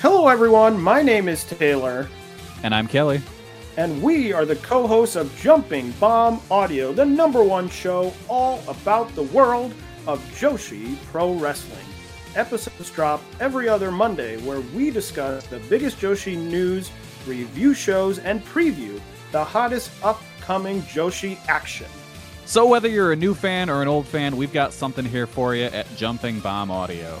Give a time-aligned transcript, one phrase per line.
[0.00, 0.80] Hello, everyone.
[0.80, 2.08] My name is Taylor,
[2.62, 3.20] And I'm Kelly.
[3.76, 8.62] and we are the co hosts of Jumping Bomb Audio, the number one show all
[8.68, 9.72] about the world
[10.06, 11.84] of Joshi Pro Wrestling.
[12.34, 16.90] Episodes drop every other Monday, where we discuss the biggest Joshi news,
[17.26, 19.00] review shows, and preview
[19.32, 21.86] the hottest upcoming Joshi action.
[22.44, 25.54] So, whether you're a new fan or an old fan, we've got something here for
[25.56, 27.20] you at Jumping Bomb Audio.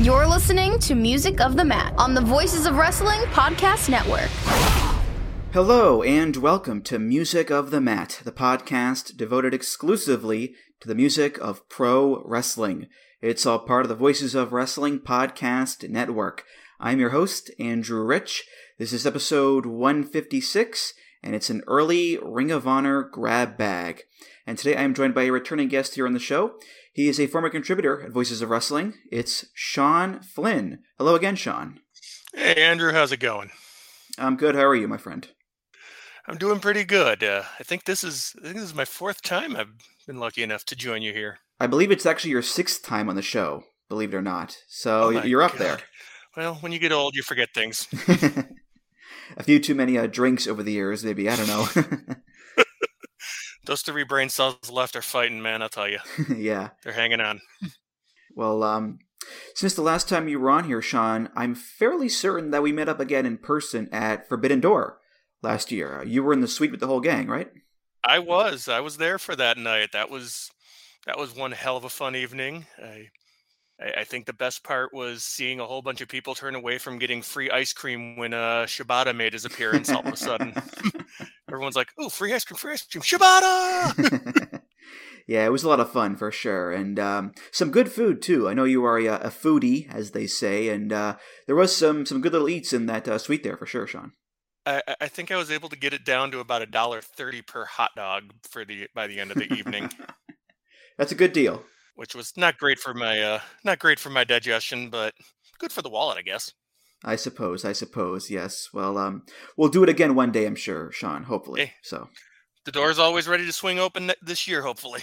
[0.00, 4.30] You're listening to Music of the Mat on the Voices of Wrestling Podcast Network.
[5.52, 11.36] Hello, and welcome to Music of the Mat, the podcast devoted exclusively to the music
[11.38, 12.86] of pro wrestling.
[13.20, 16.44] It's all part of the Voices of Wrestling Podcast Network.
[16.78, 18.44] I'm your host, Andrew Rich.
[18.78, 24.04] This is episode 156, and it's an early Ring of Honor grab bag.
[24.46, 26.54] And today I am joined by a returning guest here on the show.
[26.98, 28.94] He is a former contributor at Voices of Wrestling.
[29.12, 30.80] It's Sean Flynn.
[30.98, 31.78] Hello again, Sean.
[32.34, 33.52] Hey Andrew, how's it going?
[34.18, 34.56] I'm good.
[34.56, 35.28] How are you, my friend?
[36.26, 37.22] I'm doing pretty good.
[37.22, 39.70] Uh, I think this is I think this is my fourth time I've
[40.08, 41.38] been lucky enough to join you here.
[41.60, 44.58] I believe it's actually your sixth time on the show, believe it or not.
[44.66, 45.84] So Oh you're up God.
[46.36, 47.86] Well, when you get old, you forget things.
[49.36, 51.30] a few too many uh, drinks over the years, maybe.
[51.30, 51.68] I don't know.
[53.68, 55.62] Those three brain cells left are fighting, man.
[55.62, 55.98] I'll tell you,
[56.36, 56.70] yeah.
[56.82, 57.40] they're hanging on.
[58.34, 59.00] Well, um,
[59.54, 62.88] since the last time you were on here, Sean, I'm fairly certain that we met
[62.88, 65.00] up again in person at Forbidden Door
[65.42, 66.00] last year.
[66.00, 67.50] Uh, You were in the suite with the whole gang, right?
[68.04, 69.90] I was I was there for that night.
[69.92, 70.50] That was
[71.06, 72.66] that was one hell of a fun evening.
[72.80, 73.08] I
[73.80, 76.78] I, I think the best part was seeing a whole bunch of people turn away
[76.78, 79.90] from getting free ice cream when uh, Shibata made his appearance.
[79.90, 80.54] all of a sudden,
[81.48, 84.60] everyone's like, "Oh, free ice cream, free ice cream, Shibata!"
[85.26, 88.48] yeah, it was a lot of fun for sure, and um, some good food too.
[88.48, 91.16] I know you are a, a foodie, as they say, and uh,
[91.46, 94.12] there was some some good little eats in that uh, suite there for sure, Sean.
[94.66, 97.42] I, I- think I was able to get it down to about a dollar thirty
[97.42, 99.90] per hot dog for the by the end of the evening,
[100.98, 101.64] That's a good deal.
[101.94, 105.14] which was not great for my uh, not great for my digestion, but
[105.58, 106.52] good for the wallet, I guess.
[107.04, 108.68] I suppose, I suppose, yes.
[108.72, 109.22] Well, um,
[109.56, 111.24] we'll do it again one day, I'm sure, Sean.
[111.24, 111.72] Hopefully, Hey.
[111.82, 112.08] so
[112.64, 115.02] The door's always ready to swing open this year, hopefully.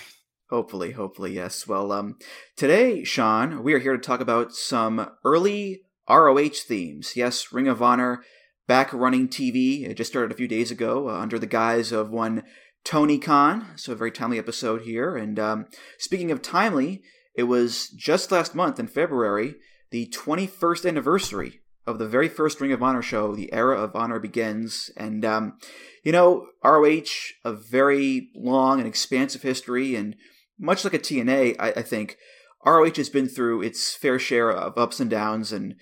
[0.49, 1.65] hopefully, hopefully, yes.
[1.67, 2.17] Well, um,
[2.57, 7.13] today, Sean, we are here to talk about some early ROH themes.
[7.15, 8.23] Yes, Ring of Honor
[8.67, 9.87] back running TV.
[9.87, 12.43] It just started a few days ago uh, under the guise of one
[12.83, 13.67] Tony Khan.
[13.77, 15.15] So a very timely episode here.
[15.15, 15.65] And um,
[15.97, 17.01] speaking of timely,
[17.35, 19.55] it was just last month in February,
[19.91, 23.35] the 21st anniversary of the very first Ring of Honor show.
[23.35, 25.57] The era of honor begins, and um,
[26.03, 30.15] you know ROH, a very long and expansive history, and
[30.59, 32.17] much like a TNA, I, I think
[32.65, 35.75] ROH has been through its fair share of ups and downs and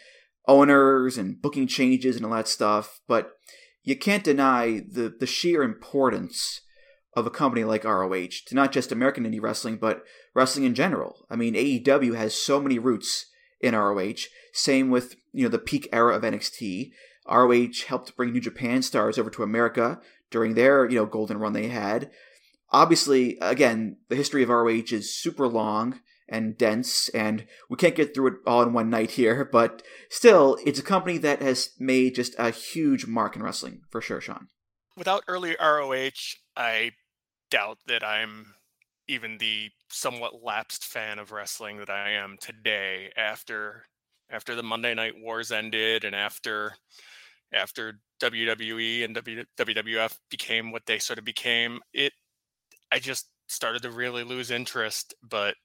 [0.48, 3.00] owners and booking changes and all that stuff.
[3.08, 3.32] But
[3.84, 6.62] you can't deny the the sheer importance
[7.16, 10.04] of a company like ROH to not just American indie wrestling, but
[10.34, 11.26] wrestling in general.
[11.30, 13.28] I mean, AEW has so many roots
[13.62, 14.26] in ROH.
[14.54, 16.92] Same with you know the peak era of NXT.
[17.28, 20.00] ROH helped bring New Japan stars over to America
[20.30, 22.12] during their you know golden run they had.
[22.72, 26.00] Obviously, again, the history of ROH is super long
[26.30, 29.44] and dense, and we can't get through it all in one night here.
[29.52, 34.02] But still, it's a company that has made just a huge mark in wrestling for
[34.02, 34.48] sure, Sean.
[34.96, 36.92] Without early ROH, I
[37.50, 38.54] doubt that I'm
[39.08, 43.86] even the somewhat lapsed fan of wrestling that I am today after
[44.30, 46.76] after the Monday Night Wars ended and after
[47.54, 51.80] after WWE and WWF became what they sort of became.
[51.94, 52.14] It
[52.92, 55.56] I just started to really lose interest, but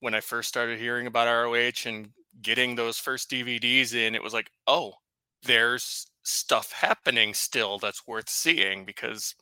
[0.00, 2.08] when I first started hearing about ROH and
[2.42, 4.94] getting those first DVDs in, it was like, oh,
[5.42, 9.34] there's stuff happening still that's worth seeing because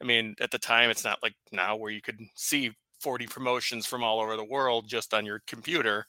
[0.00, 3.86] I mean, at the time it's not like now where you could see 40 promotions
[3.86, 6.06] from all over the world just on your computer.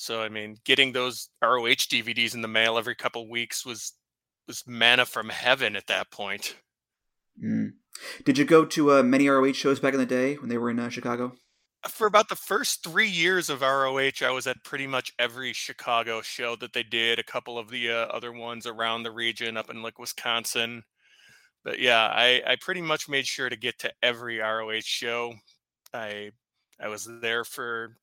[0.00, 3.92] So I mean, getting those ROH DVDs in the mail every couple weeks was
[4.48, 6.56] was manna from heaven at that point.
[7.44, 7.72] Mm.
[8.24, 10.70] Did you go to uh, many ROH shows back in the day when they were
[10.70, 11.34] in uh, Chicago?
[11.88, 16.22] for about the first three years of ROH, I was at pretty much every Chicago
[16.22, 17.18] show that they did.
[17.18, 20.82] A couple of the uh, other ones around the region, up in like Wisconsin.
[21.62, 25.34] But yeah, I, I pretty much made sure to get to every ROH show.
[25.92, 26.30] I
[26.80, 27.96] I was there for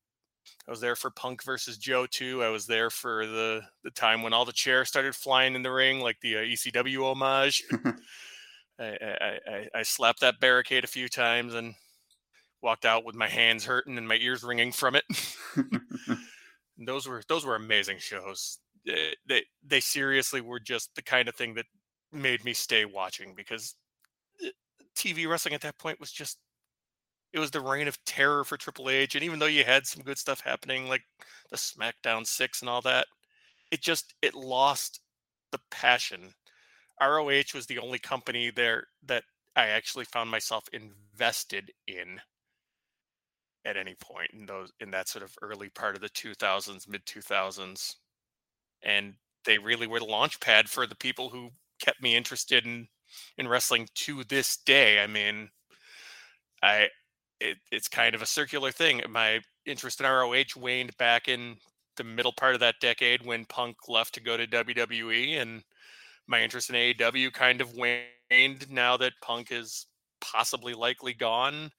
[0.67, 2.43] I was there for Punk versus Joe too.
[2.43, 5.71] I was there for the the time when all the chairs started flying in the
[5.71, 7.63] ring, like the uh, ECW homage.
[8.79, 11.73] I, I, I, I slapped that barricade a few times and
[12.61, 15.03] walked out with my hands hurting and my ears ringing from it.
[16.77, 18.59] those were those were amazing shows.
[18.85, 21.65] They, they they seriously were just the kind of thing that
[22.11, 23.75] made me stay watching because
[24.43, 24.49] eh,
[24.95, 26.37] TV wrestling at that point was just
[27.37, 29.15] it was the reign of terror for Triple H.
[29.15, 31.03] And even though you had some good stuff happening, like
[31.51, 33.05] the SmackDown Six and all that,
[33.71, 35.01] it just it lost
[35.51, 36.33] the passion.
[37.01, 39.23] ROH was the only company there that
[39.55, 42.19] I actually found myself invested in
[43.65, 47.05] at any point in those in that sort of early part of the 2000s, mid
[47.05, 47.95] 2000s,
[48.81, 49.13] and
[49.45, 52.87] they really were the launch pad for the people who kept me interested in
[53.37, 55.03] in wrestling to this day.
[55.03, 55.49] I mean,
[56.63, 56.89] I
[57.39, 59.01] it, it's kind of a circular thing.
[59.09, 61.57] My interest in ROH waned back in
[61.95, 65.63] the middle part of that decade when Punk left to go to WWE, and
[66.27, 69.87] my interest in AEW kind of waned now that Punk is
[70.21, 71.71] possibly likely gone.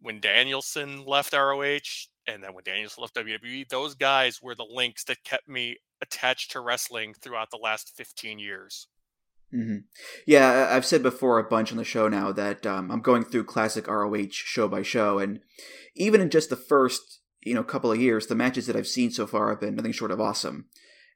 [0.00, 1.78] When Danielson left ROH,
[2.26, 6.50] and then when Danielson left WWE, those guys were the links that kept me attached
[6.52, 8.88] to wrestling throughout the last 15 years.
[9.56, 9.76] Mm-hmm.
[10.26, 13.44] Yeah, I've said before a bunch on the show now that um, I'm going through
[13.44, 15.40] classic ROH show by show, and
[15.94, 19.10] even in just the first you know couple of years, the matches that I've seen
[19.10, 20.66] so far have been nothing short of awesome.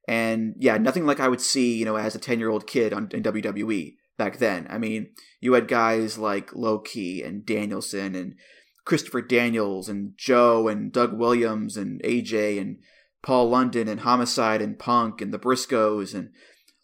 [0.08, 2.94] And yeah, nothing like I would see you know as a ten year old kid
[2.94, 4.66] on in WWE back then.
[4.70, 5.10] I mean,
[5.40, 8.36] you had guys like Low Ki and Danielson and
[8.84, 12.78] Christopher Daniels and Joe and Doug Williams and AJ and
[13.22, 16.30] Paul London and Homicide and Punk and the Briscoes and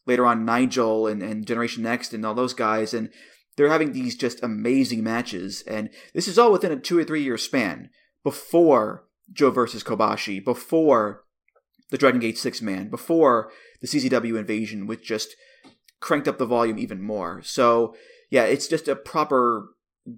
[0.07, 2.95] later on Nigel and, and Generation Next and all those guys.
[2.95, 3.11] And
[3.57, 5.63] they're having these just amazing matches.
[5.67, 7.91] And this is all within a two or three year span
[8.23, 11.25] before Joe versus Kobashi, before
[11.91, 13.51] the Dragon Gate Six Man, before
[13.81, 15.35] the CZW invasion, which just
[16.01, 17.43] cranked up the volume even more.
[17.43, 17.95] So,
[18.31, 19.69] yeah, it's just a proper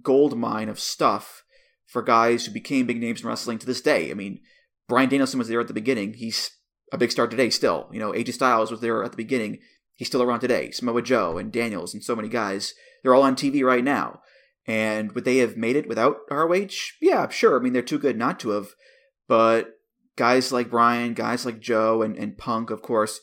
[0.01, 1.43] gold mine of stuff
[1.85, 4.11] for guys who became big names in wrestling to this day.
[4.11, 4.41] I mean,
[4.87, 6.13] Bryan Danielson was there at the beginning.
[6.13, 6.51] He's
[6.91, 7.89] a big star today still.
[7.91, 9.59] You know, AJ Styles was there at the beginning.
[9.99, 10.71] He's still around today.
[10.71, 12.73] Samoa Joe and Daniels and so many guys.
[13.03, 14.21] They're all on TV right now.
[14.65, 16.69] And would they have made it without ROH?
[17.01, 17.59] Yeah, sure.
[17.59, 18.69] I mean, they're too good not to have.
[19.27, 19.73] But
[20.15, 23.19] guys like Bryan, guys like Joe and, and Punk, of course,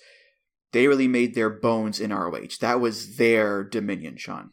[0.73, 2.59] they really made their bones in ROH.
[2.61, 4.51] That was their dominion, Sean.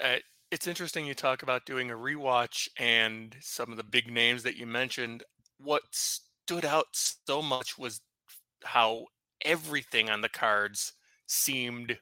[0.00, 0.18] Uh,
[0.52, 4.56] it's interesting you talk about doing a rewatch and some of the big names that
[4.56, 5.24] you mentioned.
[5.58, 8.02] What stood out so much was
[8.62, 9.06] how
[9.44, 10.92] everything on the cards
[11.28, 11.98] seemed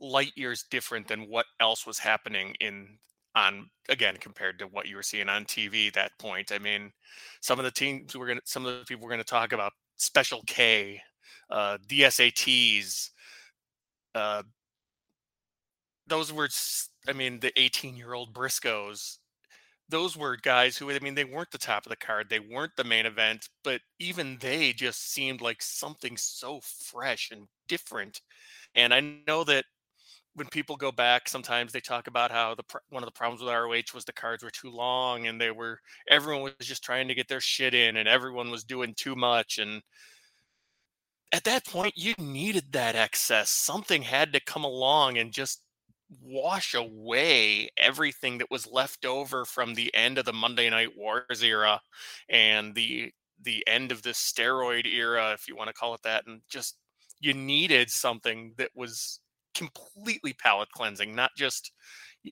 [0.00, 2.98] light years different than what else was happening in
[3.36, 6.52] on again compared to what you were seeing on TV at that point.
[6.52, 6.92] I mean,
[7.40, 10.42] some of the teams were gonna some of the people were gonna talk about Special
[10.46, 11.00] K,
[11.50, 13.10] uh, DSATs.
[14.14, 14.42] Uh,
[16.06, 16.48] those were,
[17.08, 19.18] I mean, the 18 year old Briscoes
[19.90, 22.76] those were guys who I mean they weren't the top of the card, they weren't
[22.76, 28.20] the main event, but even they just seemed like something so fresh and different.
[28.74, 29.64] And I know that
[30.34, 33.52] when people go back, sometimes they talk about how the one of the problems with
[33.52, 37.14] ROH was the cards were too long, and they were everyone was just trying to
[37.14, 39.58] get their shit in, and everyone was doing too much.
[39.58, 39.82] And
[41.32, 43.50] at that point, you needed that excess.
[43.50, 45.62] Something had to come along and just
[46.22, 51.42] wash away everything that was left over from the end of the Monday Night Wars
[51.42, 51.80] era
[52.28, 53.12] and the
[53.42, 56.76] the end of the steroid era, if you want to call it that, and just
[57.20, 59.20] you needed something that was
[59.54, 61.72] completely palate cleansing, not just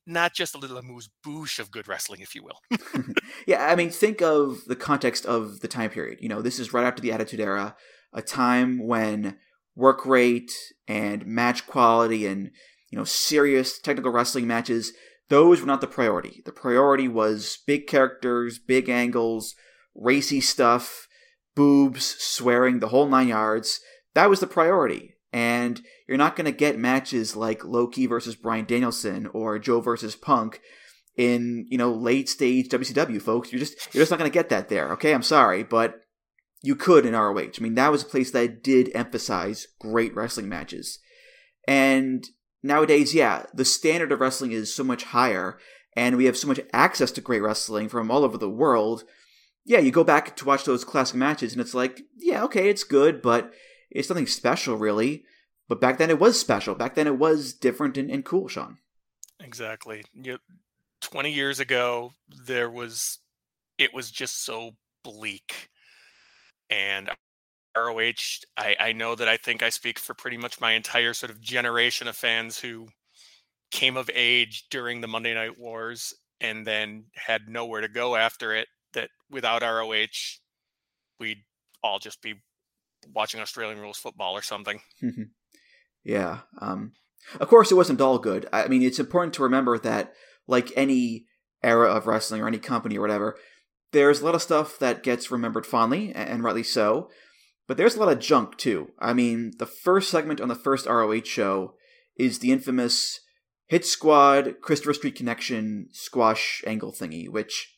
[0.07, 2.61] not just a little amuse bouche of good wrestling, if you will.
[3.47, 6.19] yeah, I mean, think of the context of the time period.
[6.21, 7.75] You know, this is right after the Attitude Era,
[8.13, 9.39] a time when
[9.75, 10.53] work rate
[10.87, 12.51] and match quality and
[12.91, 14.93] you know, serious technical wrestling matches,
[15.29, 16.43] those were not the priority.
[16.45, 19.55] The priority was big characters, big angles,
[19.95, 21.07] racy stuff,
[21.55, 23.81] boobs, swearing, the whole nine yards.
[24.15, 25.15] That was the priority.
[25.33, 29.81] And you're not going to get matches like Low Ki versus Bryan Danielson or Joe
[29.81, 30.61] versus Punk
[31.17, 33.53] in, you know, late stage WCW, folks.
[33.53, 34.93] You're just you're just not going to get that there.
[34.93, 36.01] Okay, I'm sorry, but
[36.63, 37.39] you could in ROH.
[37.59, 40.99] I mean, that was a place that did emphasize great wrestling matches.
[41.67, 42.25] And
[42.63, 45.59] nowadays, yeah, the standard of wrestling is so much higher,
[45.97, 49.05] and we have so much access to great wrestling from all over the world.
[49.65, 52.85] Yeah, you go back to watch those classic matches, and it's like, yeah, okay, it's
[52.85, 53.53] good, but
[53.91, 55.25] it's nothing special, really.
[55.69, 56.75] But back then it was special.
[56.75, 58.79] Back then it was different and, and cool, Sean.
[59.41, 60.05] Exactly.
[60.15, 60.39] You,
[61.03, 62.13] 20 years ago,
[62.47, 63.19] there was,
[63.77, 64.73] it was just so
[65.05, 65.69] bleak.
[66.71, 67.11] And
[67.87, 71.31] ROH, I, I know that I think I speak for pretty much my entire sort
[71.31, 72.89] of generation of fans who
[73.71, 78.55] came of age during the Monday Night Wars and then had nowhere to go after
[78.55, 78.69] it.
[78.95, 80.39] That without ROH,
[81.21, 81.45] we'd
[81.83, 82.35] all just be
[83.15, 84.81] watching Australian rules football or something.
[86.05, 86.41] yeah.
[86.61, 86.93] Um,
[87.41, 88.49] of course, it wasn't all good.
[88.53, 90.13] I mean, it's important to remember that,
[90.47, 91.27] like any
[91.63, 93.37] era of wrestling or any company or whatever,
[93.93, 97.11] there's a lot of stuff that gets remembered fondly, and rightly so.
[97.69, 98.91] But there's a lot of junk too.
[98.99, 101.75] I mean, the first segment on the first ROH show
[102.17, 103.21] is the infamous
[103.67, 107.77] Hit Squad Christopher Street Connection squash angle thingy, which,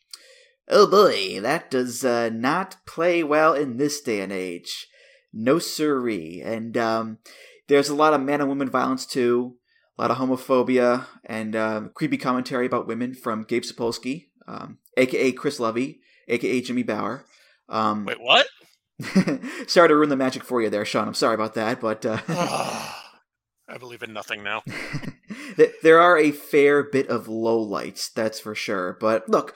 [0.69, 4.87] oh boy, that does uh, not play well in this day and age.
[5.33, 6.41] No siree.
[6.41, 7.19] And um,
[7.67, 9.57] there's a lot of man and woman violence too,
[9.99, 15.33] a lot of homophobia and uh, creepy commentary about women from Gabe Sapolsky, um, aka
[15.33, 17.25] Chris Lovey, aka Jimmy Bauer.
[17.69, 18.47] Um, Wait, what?
[19.67, 21.09] sorry to ruin the magic for you there, Sean.
[21.09, 24.63] I'm sorry about that, but uh, I believe in nothing now.
[25.83, 28.97] there are a fair bit of lowlights, that's for sure.
[29.01, 29.55] But look,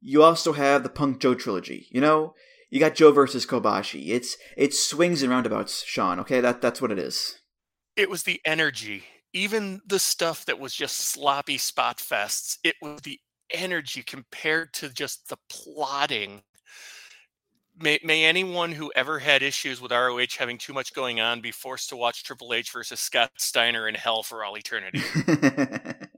[0.00, 1.88] you also have the Punk Joe trilogy.
[1.90, 2.34] You know,
[2.70, 4.08] you got Joe versus Kobashi.
[4.08, 6.20] It's it swings and roundabouts, Sean.
[6.20, 7.40] Okay, that that's what it is.
[7.96, 12.58] It was the energy, even the stuff that was just sloppy spot fests.
[12.62, 13.18] It was the
[13.50, 16.42] energy compared to just the plotting
[17.78, 21.52] may, may anyone who ever had issues with ROH having too much going on be
[21.52, 25.00] forced to watch Triple H versus Scott Steiner in hell for all eternity.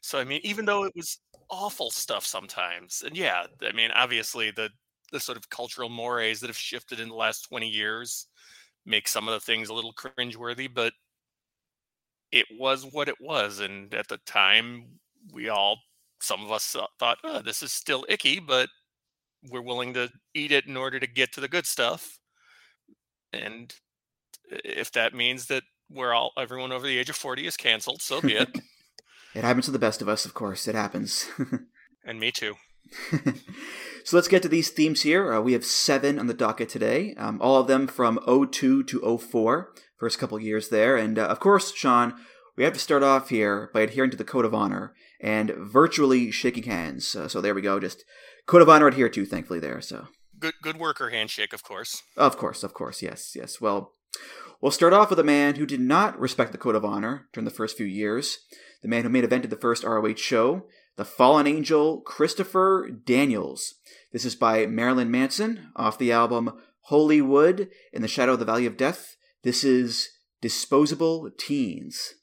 [0.00, 1.18] so I mean, even though it was
[1.50, 4.70] awful stuff sometimes, and yeah, I mean, obviously the
[5.12, 8.26] the sort of cultural mores that have shifted in the last twenty years
[8.86, 10.92] make some of the things a little cringeworthy, but
[12.32, 14.86] it was what it was, and at the time,
[15.32, 15.78] we all
[16.20, 18.68] some of us thought, oh, this is still icky, but
[19.50, 22.18] we're willing to eat it in order to get to the good stuff.
[23.32, 23.74] And
[24.50, 28.20] if that means that we're all everyone over the age of 40 is canceled, so
[28.20, 28.48] be it.
[29.34, 30.66] it happens to the best of us, of course.
[30.68, 31.28] It happens.
[32.04, 32.54] and me too.
[34.04, 35.32] so let's get to these themes here.
[35.32, 39.18] Uh, we have seven on the docket today, um, all of them from 02 to
[39.18, 40.96] 04, first couple years there.
[40.96, 42.14] And uh, of course, Sean,
[42.56, 46.30] we have to start off here by adhering to the code of honor and virtually
[46.30, 47.16] shaking hands.
[47.16, 47.80] Uh, so there we go.
[47.80, 48.04] Just
[48.46, 49.80] code of honor adhere to, thankfully, there.
[49.80, 50.08] So
[50.38, 52.02] good, good worker handshake, of course.
[52.16, 53.60] Of course, of course, yes, yes.
[53.60, 53.92] Well,
[54.60, 57.44] we'll start off with a man who did not respect the code of honor during
[57.44, 58.38] the first few years.
[58.82, 63.74] The man who made evented the first ROH show, the fallen angel Christopher Daniels.
[64.12, 68.44] This is by Marilyn Manson off the album Holy Wood in the Shadow of the
[68.44, 69.16] Valley of Death.
[69.42, 70.10] This is
[70.40, 72.14] Disposable Teens.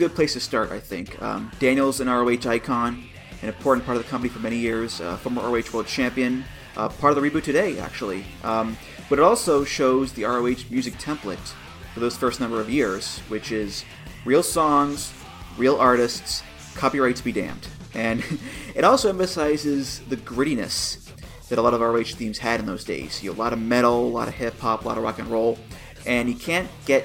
[0.00, 1.20] Good place to start, I think.
[1.20, 3.04] Um, Daniel's an ROH icon,
[3.42, 6.42] an important part of the company for many years, uh, former ROH World Champion,
[6.74, 8.24] uh, part of the reboot today, actually.
[8.42, 8.78] Um,
[9.10, 11.52] but it also shows the ROH music template
[11.92, 13.84] for those first number of years, which is
[14.24, 15.12] real songs,
[15.58, 16.42] real artists,
[16.76, 17.68] copyrights be damned.
[17.92, 18.24] And
[18.74, 21.10] it also emphasizes the grittiness
[21.50, 23.22] that a lot of ROH themes had in those days.
[23.22, 25.18] You know, a lot of metal, a lot of hip hop, a lot of rock
[25.18, 25.58] and roll,
[26.06, 27.04] and you can't get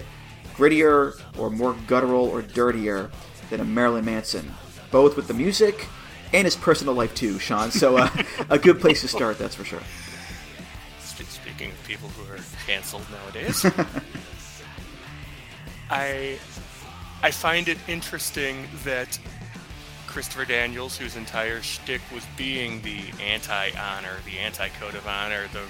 [0.55, 3.09] grittier or more guttural or dirtier
[3.50, 4.51] than a Marilyn Manson,
[4.91, 5.88] both with the music
[6.33, 7.71] and his personal life too, Sean.
[7.71, 8.09] So uh,
[8.50, 9.81] a good place to start, that's for sure.
[11.00, 13.65] Speaking of people who are canceled nowadays,
[15.89, 16.38] I
[17.24, 19.17] I find it interesting that
[20.07, 25.62] Christopher Daniels, whose entire shtick was being the anti-honor, the anti-code of honor, the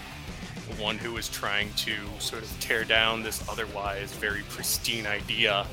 [0.73, 5.65] one who was trying to sort of tear down this otherwise very pristine idea,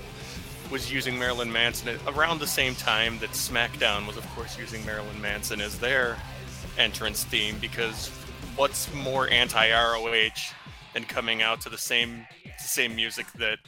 [0.71, 5.21] was using Marilyn Manson around the same time that SmackDown was, of course, using Marilyn
[5.21, 6.17] Manson as their
[6.79, 7.57] entrance theme.
[7.61, 8.09] Because
[8.57, 10.53] what's more anti-ROH
[10.95, 13.59] than coming out to the same the same music that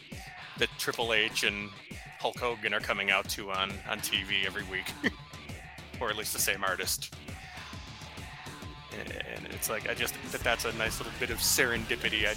[0.58, 1.68] that Triple H and
[2.20, 4.92] Hulk Hogan are coming out to on on TV every week,
[6.00, 7.14] or at least the same artist.
[9.36, 12.26] And it's like I just that that's a nice little bit of serendipity.
[12.26, 12.34] I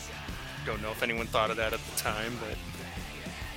[0.65, 2.57] don't know if anyone thought of that at the time, but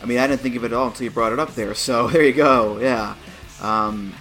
[0.03, 1.75] I mean, I didn't think of it at all until you brought it up there.
[1.75, 2.79] So there you go.
[2.79, 3.15] Yeah.
[3.61, 4.15] Um,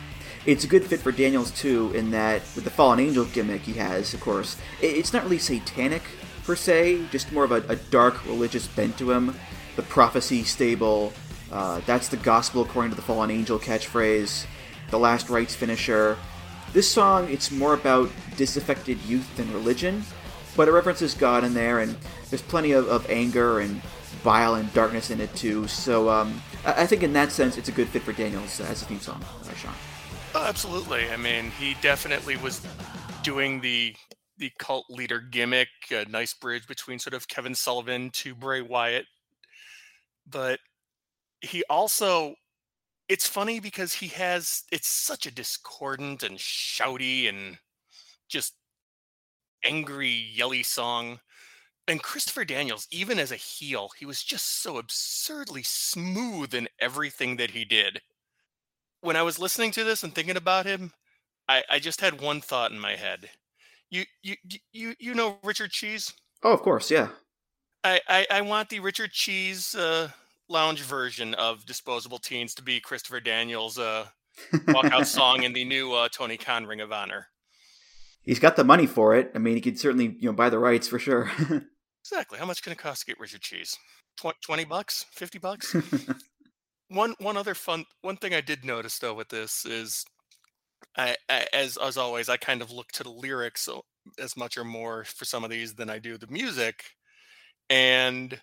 [0.46, 3.74] it's a good fit for Daniels too, in that with the fallen angel gimmick he
[3.74, 6.02] has, of course, it's not really satanic
[6.44, 9.36] per se, just more of a, a dark religious bent to him.
[9.76, 11.14] The prophecy stable,
[11.52, 14.46] uh, that's the gospel according to the fallen angel catchphrase.
[14.90, 16.18] The last rites finisher.
[16.72, 20.04] This song, it's more about disaffected youth than religion,
[20.56, 21.96] but it references God in there, and
[22.30, 23.82] there's plenty of, of anger and
[24.24, 25.68] bile and darkness in it too.
[25.68, 28.82] So um, I, I, think in that sense, it's a good fit for Daniels as
[28.82, 29.24] a theme song.
[29.44, 29.74] Uh, Sean.
[30.36, 31.10] Oh, absolutely.
[31.10, 32.62] I mean, he definitely was
[33.24, 33.96] doing the
[34.38, 39.06] the cult leader gimmick, a nice bridge between sort of Kevin Sullivan to Bray Wyatt.
[40.26, 40.60] But
[41.42, 42.36] he also
[43.10, 47.58] it's funny because he has it's such a discordant and shouty and
[48.30, 48.54] just
[49.66, 51.20] angry yelly song
[51.90, 57.38] and Christopher Daniels, even as a heel, he was just so absurdly smooth in everything
[57.38, 58.00] that he did.
[59.02, 60.94] When I was listening to this and thinking about him,
[61.48, 63.32] I, I just had one thought in my head.
[63.90, 64.36] You you
[64.72, 66.14] you you know Richard Cheese?
[66.44, 67.10] Oh, of course, yeah.
[67.84, 70.12] I I, I want the Richard Cheese uh,
[70.50, 74.08] lounge version of Disposable Teens to be Christopher Daniels' uh,
[74.68, 77.28] walkout song in the new uh, Tony Khan Ring of Honor.
[78.22, 79.32] He's got the money for it.
[79.34, 81.32] I mean, he could certainly you know buy the rights for sure.
[82.02, 82.40] Exactly.
[82.40, 83.78] How much can it cost to get Richard Cheese?
[84.18, 85.06] 20 bucks?
[85.12, 85.76] 50 bucks?
[86.88, 90.06] one one other fun one thing I did notice though with this is
[90.98, 93.70] I, I, as as always I kind of look to the lyrics
[94.18, 96.84] as much or more for some of these than I do the music
[97.70, 98.42] and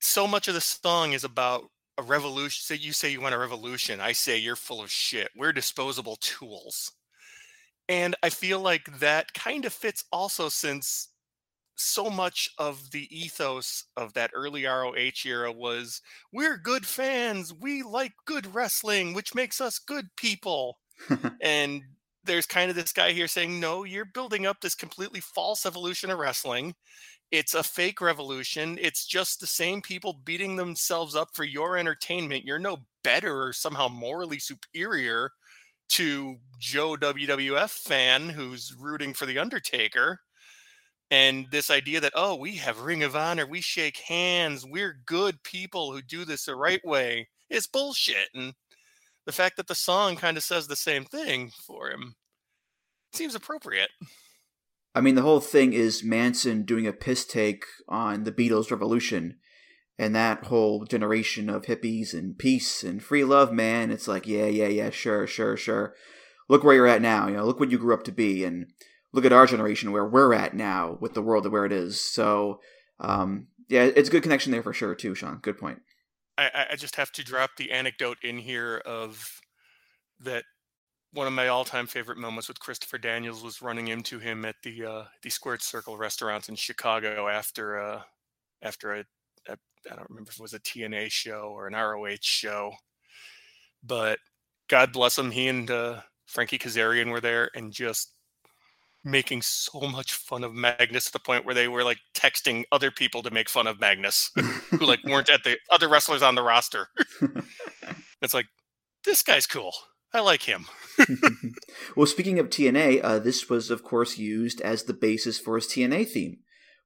[0.00, 1.64] so much of the song is about
[1.98, 5.30] a revolution say you say you want a revolution I say you're full of shit
[5.34, 6.92] we're disposable tools
[7.88, 11.08] and I feel like that kind of fits also since
[11.76, 16.00] so much of the ethos of that early ROH era was
[16.32, 20.78] we're good fans, we like good wrestling, which makes us good people.
[21.40, 21.82] and
[22.24, 26.10] there's kind of this guy here saying, no, you're building up this completely false evolution
[26.10, 26.74] of wrestling.
[27.30, 28.78] It's a fake revolution.
[28.80, 32.44] It's just the same people beating themselves up for your entertainment.
[32.44, 35.30] You're no better or somehow morally superior
[35.90, 40.20] to Joe WWF fan who's rooting for The Undertaker
[41.10, 45.42] and this idea that oh we have ring of honor we shake hands we're good
[45.42, 48.52] people who do this the right way is bullshit and
[49.24, 52.14] the fact that the song kind of says the same thing for him
[53.12, 53.90] seems appropriate
[54.96, 59.36] i mean the whole thing is manson doing a piss take on the beatles revolution
[59.98, 64.46] and that whole generation of hippies and peace and free love man it's like yeah
[64.46, 65.94] yeah yeah sure sure sure
[66.48, 68.66] look where you're at now you know look what you grew up to be and
[69.16, 72.00] look at our generation where we're at now with the world where it is.
[72.00, 72.60] So,
[73.00, 75.38] um, yeah, it's a good connection there for sure too, Sean.
[75.38, 75.80] Good point.
[76.38, 79.40] I, I just have to drop the anecdote in here of
[80.20, 80.44] that
[81.16, 84.84] one of my all-time favorite moments with Christopher Daniels was running into him at the
[84.84, 88.02] uh, the Squared Circle restaurant in Chicago after uh,
[88.62, 89.04] after a,
[89.48, 89.56] a
[89.90, 92.70] I don't remember if it was a TNA show or an ROH show,
[93.82, 94.18] but
[94.68, 98.12] God bless him, he and uh, Frankie Kazarian were there and just
[99.02, 102.90] making so much fun of Magnus to the point where they were like texting other
[102.90, 104.32] people to make fun of Magnus
[104.70, 106.88] who like weren't at the other wrestlers on the roster.
[108.20, 108.46] it's like
[109.04, 109.72] this guy's cool.
[110.12, 110.66] I like him.
[111.96, 115.66] well, speaking of TNA, uh, this was of course used as the basis for his
[115.66, 116.38] TNA theme,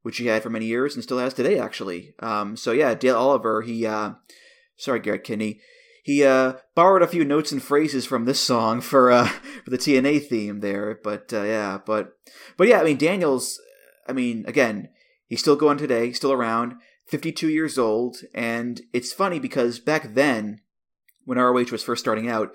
[0.03, 2.15] which he had for many years and still has today, actually.
[2.19, 4.13] Um, so yeah, Dale Oliver, he, uh,
[4.77, 5.61] sorry, Garrett Kinney,
[6.03, 9.27] he uh, borrowed a few notes and phrases from this song for uh,
[9.65, 10.99] for the TNA theme there.
[11.03, 12.13] But uh, yeah, but
[12.57, 13.61] but yeah, I mean Daniels.
[14.09, 14.89] I mean, again,
[15.29, 16.75] he's still going today, still around,
[17.07, 20.63] 52 years old, and it's funny because back then,
[21.25, 22.51] when ROH was first starting out,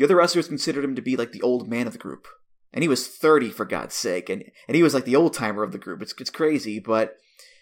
[0.00, 2.26] the other wrestlers considered him to be like the old man of the group,
[2.72, 5.62] and he was 30 for God's sake, and and he was like the old timer
[5.62, 6.00] of the group.
[6.00, 7.16] It's it's crazy, but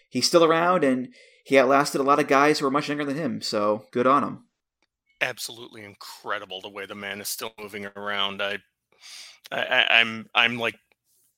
[0.07, 3.17] he's still around, and he outlasted a lot of guys who were much younger than
[3.17, 3.41] him.
[3.41, 4.45] So good on him.
[5.19, 8.41] absolutely incredible the way the man is still moving around.
[8.41, 8.59] I,
[9.51, 10.75] I I'm I'm like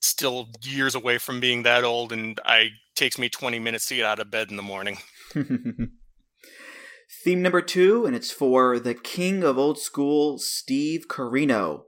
[0.02, 4.06] still years away from being that old, and I takes me 20 minutes to get
[4.06, 5.00] out of bed in the morning.
[7.24, 11.84] Theme number two, and it's for the king of old school, Steve Corino.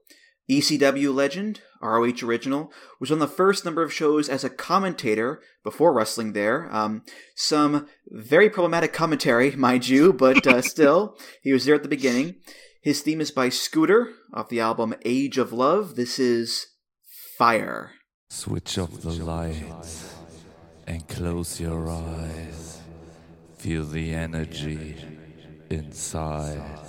[0.48, 5.92] ECW legend, ROH original, was on the first number of shows as a commentator before
[5.92, 6.72] wrestling there.
[6.72, 7.02] Um,
[7.36, 12.36] some very problematic commentary, mind you, but uh, still, he was there at the beginning.
[12.82, 15.96] His theme is by Scooter off the album Age of Love.
[15.96, 16.68] This is
[17.38, 17.94] Fire.
[18.30, 20.14] Switch off the lights
[20.86, 22.82] and close your eyes.
[23.58, 24.98] Feel the energy
[25.74, 26.80] inside.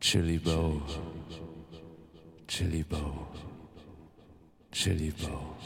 [0.00, 0.82] Chili Bow.
[2.48, 3.26] Chili Bow.
[4.70, 5.56] Chili Bow.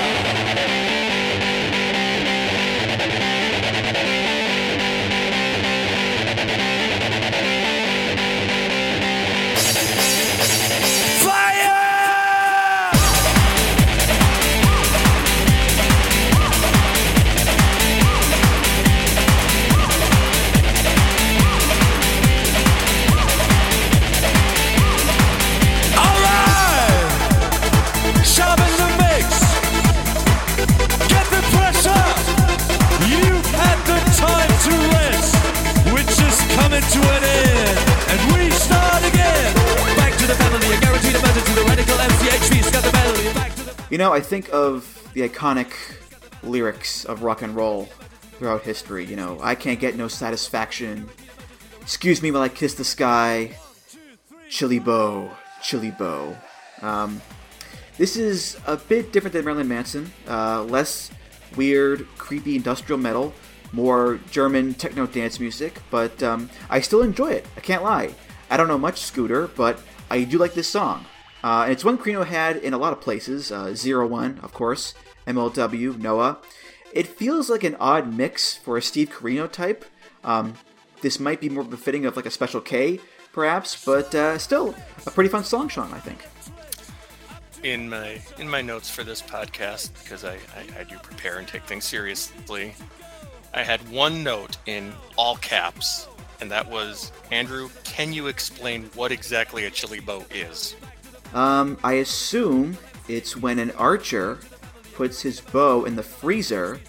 [43.89, 45.73] You know, I think of the iconic
[46.43, 47.86] lyrics of rock and roll
[48.34, 49.06] throughout history.
[49.06, 51.10] You know, I can't get no satisfaction.
[51.82, 53.56] Excuse me while I kiss the sky.
[54.49, 55.32] Chili bow,
[55.63, 56.36] chili bow.
[56.82, 57.21] Um,
[57.97, 60.12] this is a bit different than Marilyn Manson.
[60.27, 61.10] Uh, less
[61.56, 63.34] weird, creepy industrial metal,
[63.71, 67.45] more German techno dance music, but um, I still enjoy it.
[67.56, 68.13] I can't lie.
[68.49, 71.06] I don't know much Scooter, but I do like this song.
[71.43, 73.52] Uh, and it's one Corino had in a lot of places.
[73.52, 74.93] Uh, Zero One, of course,
[75.28, 76.39] MLW, Noah.
[76.93, 79.86] It feels like an odd mix for a Steve Corino type.
[80.24, 80.56] Um,
[81.02, 83.00] this might be more befitting of like a Special K,
[83.34, 84.74] perhaps, but uh, still
[85.06, 85.93] a pretty fun song, Sean.
[85.93, 86.26] I think.
[87.63, 91.48] in my in my notes for this podcast because I, I, I do prepare and
[91.48, 92.74] take things seriously.
[93.54, 96.08] I had one note in all caps,
[96.41, 97.69] and that was Andrew.
[97.84, 100.76] Can you explain what exactly a chili bow is?
[101.34, 104.39] Um, I assume it's when an archer
[104.93, 106.80] puts his bow in the freezer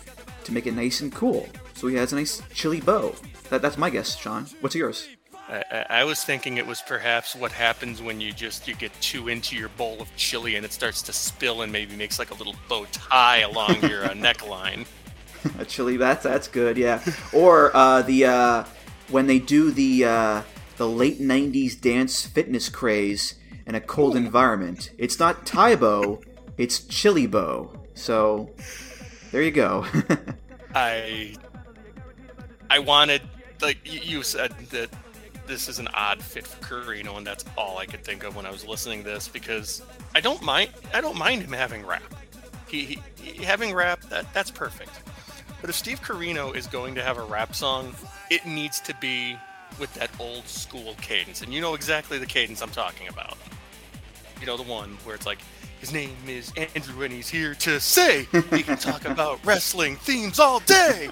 [0.44, 3.14] to make it nice and cool, so he has a nice chili bow.
[3.50, 4.46] That, that's my guess, Sean.
[4.60, 5.08] What's yours?
[5.48, 9.28] I, I, was thinking it was perhaps what happens when you just you get too
[9.28, 12.34] into your bowl of chili and it starts to spill and maybe makes like a
[12.34, 14.86] little bow tie along your uh, neckline.
[15.58, 15.96] a chili.
[15.96, 16.76] That's that's good.
[16.76, 17.02] Yeah.
[17.32, 18.64] Or uh, the uh,
[19.08, 20.42] when they do the uh,
[20.76, 23.34] the late '90s dance fitness craze
[23.66, 24.90] in a cold environment.
[24.98, 26.20] It's not Tae Bo,
[26.56, 27.70] it's Chili Bow.
[27.94, 28.50] So
[29.30, 29.86] there you go.
[30.74, 31.36] I
[32.70, 33.22] I wanted
[33.60, 34.90] like you said that
[35.46, 38.46] this is an odd fit for Corino, and that's all I could think of when
[38.46, 39.82] I was listening to this because
[40.14, 42.02] I don't mind I don't mind him having rap.
[42.68, 44.90] He, he, he having rap that that's perfect.
[45.60, 47.94] But if Steve Corino is going to have a rap song,
[48.30, 49.36] it needs to be
[49.78, 53.36] with that old school cadence, and you know exactly the cadence I'm talking about.
[54.40, 55.38] You know the one where it's like.
[55.80, 60.40] His name is Andrew, and he's here to say he can talk about wrestling themes
[60.40, 61.08] all day.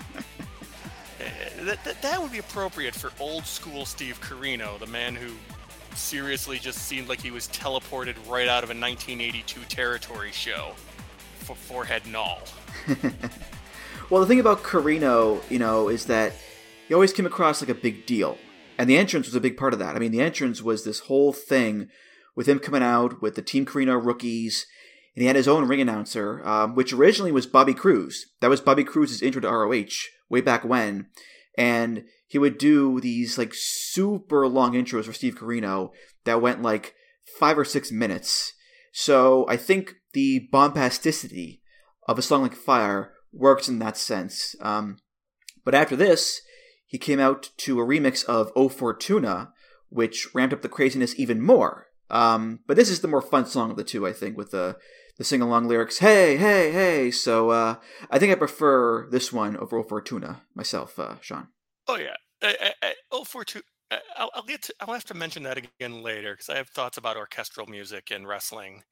[1.20, 5.34] Uh, that, that, that would be appropriate for old school Steve Corino, the man who
[5.94, 10.72] seriously just seemed like he was teleported right out of a 1982 territory show
[11.38, 12.40] for Forehead Null.
[14.10, 16.32] well, the thing about Corino, you know, is that
[16.86, 18.38] he always came across like a big deal,
[18.78, 19.96] and the entrance was a big part of that.
[19.96, 21.88] I mean, the entrance was this whole thing
[22.36, 24.66] with him coming out with the Team Corino rookies,
[25.14, 28.26] and he had his own ring announcer, um, which originally was Bobby Cruz.
[28.40, 31.06] That was Bobby Cruz's intro to ROH way back when,
[31.58, 35.90] and he would do these like super long intros for Steve Corino
[36.24, 36.94] that went like
[37.38, 38.52] five or six minutes.
[38.92, 41.60] So I think the bombasticity
[42.08, 44.54] of a song like Fire works in that sense.
[44.60, 44.98] Um,
[45.64, 46.40] but after this,
[46.86, 49.52] he came out to a remix of O Fortuna,
[49.88, 51.88] which ramped up the craziness even more.
[52.10, 54.76] Um, but this is the more fun song of the two, I think, with the
[55.18, 55.98] the sing along lyrics.
[55.98, 57.10] Hey, hey, hey!
[57.10, 57.76] So uh,
[58.10, 61.48] I think I prefer this one over O Fortuna myself, uh, Sean.
[61.88, 63.64] Oh yeah, I, I, I, oh Fortuna.
[64.16, 64.62] I'll, I'll get.
[64.62, 68.10] To, I'll have to mention that again later because I have thoughts about orchestral music
[68.10, 68.82] and wrestling,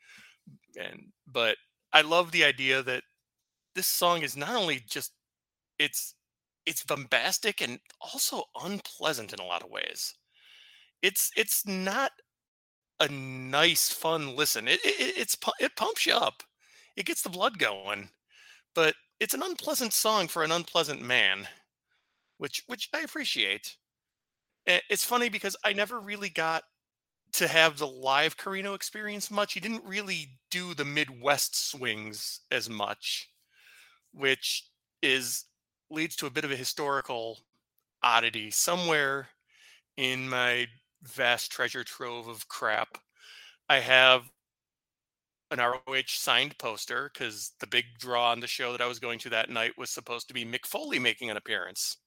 [0.80, 1.56] and but
[1.92, 3.02] I love the idea that
[3.74, 5.12] this song is not only just
[5.78, 6.14] it's
[6.66, 10.14] it's bombastic and also unpleasant in a lot of ways.
[11.02, 12.12] It's it's not
[13.00, 14.68] a nice, fun listen.
[14.68, 16.42] It, it it's it pumps you up.
[16.96, 18.10] It gets the blood going,
[18.74, 21.48] but it's an unpleasant song for an unpleasant man,
[22.38, 23.76] which which I appreciate.
[24.66, 26.64] It's funny because I never really got
[27.34, 29.54] to have the live Corino experience much.
[29.54, 33.28] He didn't really do the Midwest swings as much,
[34.14, 34.68] which
[35.02, 35.44] is
[35.90, 37.38] leads to a bit of a historical
[38.02, 39.28] oddity somewhere
[39.96, 40.66] in my
[41.02, 42.98] vast treasure trove of crap.
[43.68, 44.30] I have
[45.50, 49.18] an ROH signed poster because the big draw on the show that I was going
[49.20, 51.98] to that night was supposed to be Mick Foley making an appearance.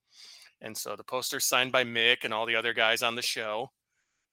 [0.62, 3.72] And so the poster signed by Mick and all the other guys on the show.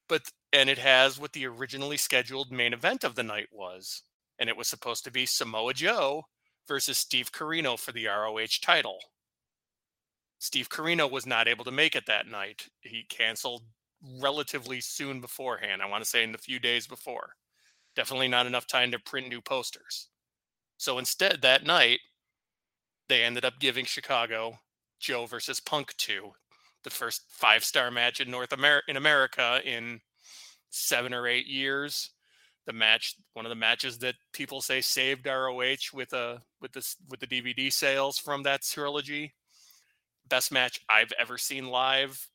[0.08, 4.02] But and it has what the originally scheduled main event of the night was.
[4.38, 6.24] And it was supposed to be Samoa Joe
[6.66, 8.98] versus Steve Corino for the ROH title.
[10.38, 12.68] Steve Corino was not able to make it that night.
[12.80, 13.62] He canceled
[14.20, 15.80] relatively soon beforehand.
[15.82, 17.30] I want to say in the few days before.
[17.96, 20.08] Definitely not enough time to print new posters.
[20.76, 22.00] So instead, that night,
[23.08, 24.58] they ended up giving Chicago
[25.00, 26.30] Joe versus Punk 2,
[26.82, 30.00] the first five star match in North America in America in
[30.70, 32.10] seven or eight years.
[32.66, 36.96] The match, one of the matches that people say saved ROH with a with this
[37.10, 39.34] with the DVD sales from that trilogy
[40.28, 42.28] best match I've ever seen live.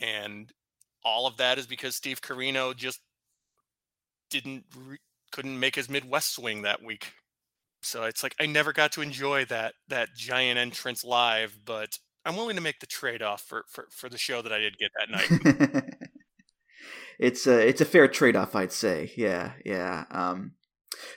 [0.00, 0.50] And
[1.04, 3.00] all of that is because Steve Corino just
[4.30, 4.64] didn't
[5.30, 7.12] couldn't make his Midwest swing that week.
[7.82, 12.36] So it's like I never got to enjoy that that giant entrance live, but I'm
[12.36, 14.90] willing to make the trade off for, for for the show that I did get
[14.98, 15.94] that night.
[17.18, 19.12] it's a it's a fair trade off, I'd say.
[19.16, 20.04] Yeah, yeah.
[20.10, 20.52] Um,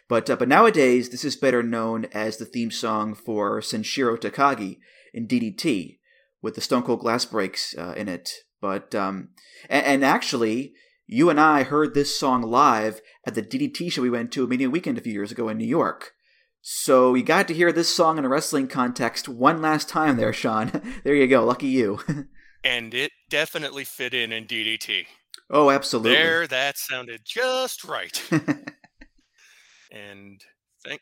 [0.09, 4.77] but uh, but nowadays, this is better known as the theme song for Sanshiro Takagi,
[5.13, 5.97] in DDT
[6.41, 8.29] with the Stone Cold Glass Breaks uh, in it.
[8.61, 9.29] But um,
[9.69, 10.73] and, and, actually,
[11.05, 14.47] you and I heard this song live at the DDT show we went to a
[14.47, 16.13] media weekend a few years ago in New York.
[16.61, 20.33] So you got to hear this song in a wrestling context one last time there,
[20.33, 20.81] Sean.
[21.03, 21.45] there you go.
[21.45, 21.99] Lucky you.
[22.63, 25.05] and it definitely fit in in DDT.
[25.49, 26.11] Oh, absolutely.
[26.11, 28.21] There, that sounded just right.
[29.91, 30.41] and
[30.85, 31.01] thank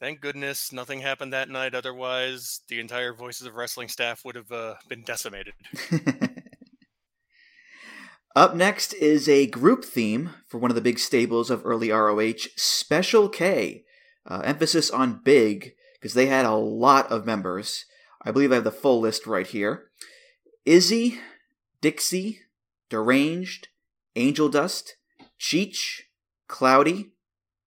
[0.00, 1.74] thank goodness nothing happened that night.
[1.74, 5.54] Otherwise, the entire Voices of Wrestling staff would have uh, been decimated.
[8.36, 12.48] Up next is a group theme for one of the big stables of early ROH,
[12.56, 13.84] Special K.
[14.26, 17.84] Uh, emphasis on big, because they had a lot of members.
[18.22, 19.90] I believe I have the full list right here
[20.64, 21.20] Izzy,
[21.80, 22.40] Dixie,
[22.88, 23.68] Deranged,
[24.16, 24.96] Angel Dust,
[25.40, 26.02] Cheech,
[26.48, 27.12] Cloudy,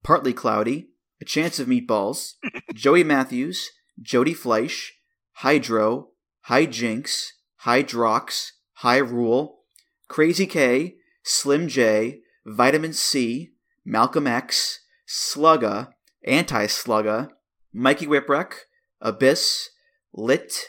[0.04, 0.90] Partly Cloudy,
[1.22, 2.34] a Chance of Meatballs,
[2.74, 3.70] Joey Matthews,
[4.02, 4.94] Jody Fleisch,
[5.34, 6.10] Hydro,
[6.48, 7.32] Hijinks,
[7.64, 9.60] Hydrox, High Rule,
[10.08, 13.52] Crazy K, Slim J, Vitamin C,
[13.84, 15.90] Malcolm X, Slugga,
[16.26, 17.30] Anti Slugga,
[17.74, 18.54] Mikey Whipwreck,
[19.02, 19.70] Abyss,
[20.14, 20.68] Lit,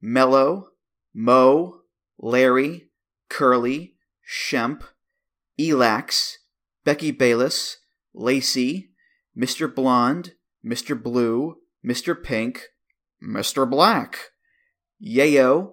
[0.00, 0.68] Mellow,
[1.14, 1.80] Mo,
[2.18, 2.90] Larry,
[3.28, 3.94] Curly,
[4.28, 4.82] Shemp,
[5.58, 6.34] Elax,
[6.84, 7.78] Becky Bayless,
[8.12, 8.90] Lacey,
[9.36, 9.72] Mr.
[9.72, 11.00] Blonde, Mr.
[11.00, 12.20] Blue, Mr.
[12.20, 12.68] Pink,
[13.22, 13.68] Mr.
[13.68, 14.30] Black,
[15.02, 15.72] Yayo,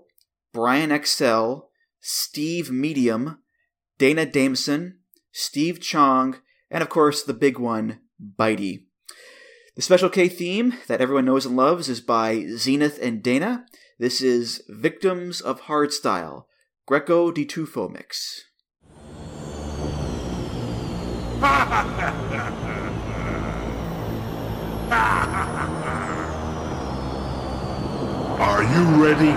[0.54, 1.60] Brian XL,
[2.00, 3.40] Steve Medium,
[3.98, 4.94] Dana Dameson,
[5.32, 6.40] Steve Chong,
[6.70, 8.86] and of course the big one, Bitey.
[9.76, 13.66] The Special K theme that everyone knows and loves is by Zenith and Dana.
[14.00, 16.46] This is Victims of Hardstyle,
[16.86, 18.44] Greco di Tufo mix.
[21.42, 21.48] Are
[28.62, 29.34] you ready?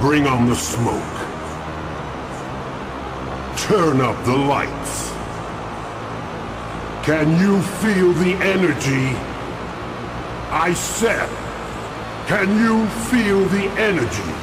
[0.00, 1.14] Bring on the smoke.
[3.56, 5.12] Turn up the lights.
[7.06, 9.16] Can you feel the energy?
[10.50, 11.28] I said,
[12.26, 14.34] can you feel the energy?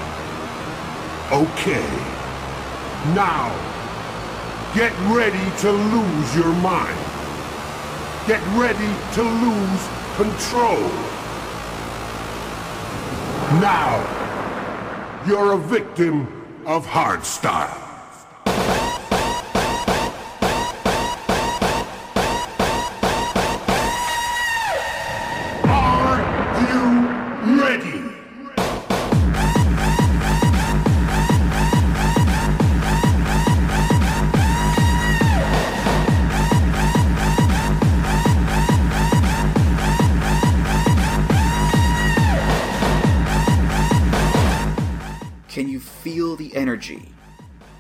[1.29, 1.89] Okay.
[3.13, 3.68] Now,
[4.75, 6.97] get ready to lose your mind.
[8.27, 10.89] Get ready to lose control.
[13.59, 16.27] Now, you're a victim
[16.65, 17.78] of hardstyle.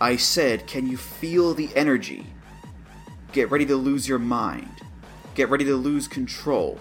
[0.01, 2.25] I said, can you feel the energy?
[3.31, 4.81] Get ready to lose your mind.
[5.35, 6.79] Get ready to lose control.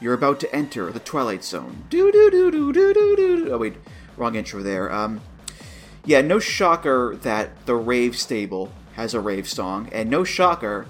[0.00, 1.84] You're about to enter the Twilight Zone.
[1.88, 3.52] Do do do do do do do.
[3.52, 3.76] Oh wait,
[4.16, 4.92] wrong intro there.
[4.92, 5.20] Um,
[6.04, 10.86] yeah, no shocker that the Rave Stable has a rave song, and no shocker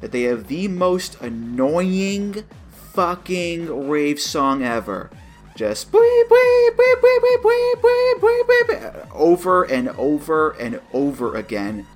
[0.00, 5.10] that they have the most annoying fucking rave song ever
[5.56, 11.86] just bleep bleep bleep bleep bleep bleep bleep over and over and over again,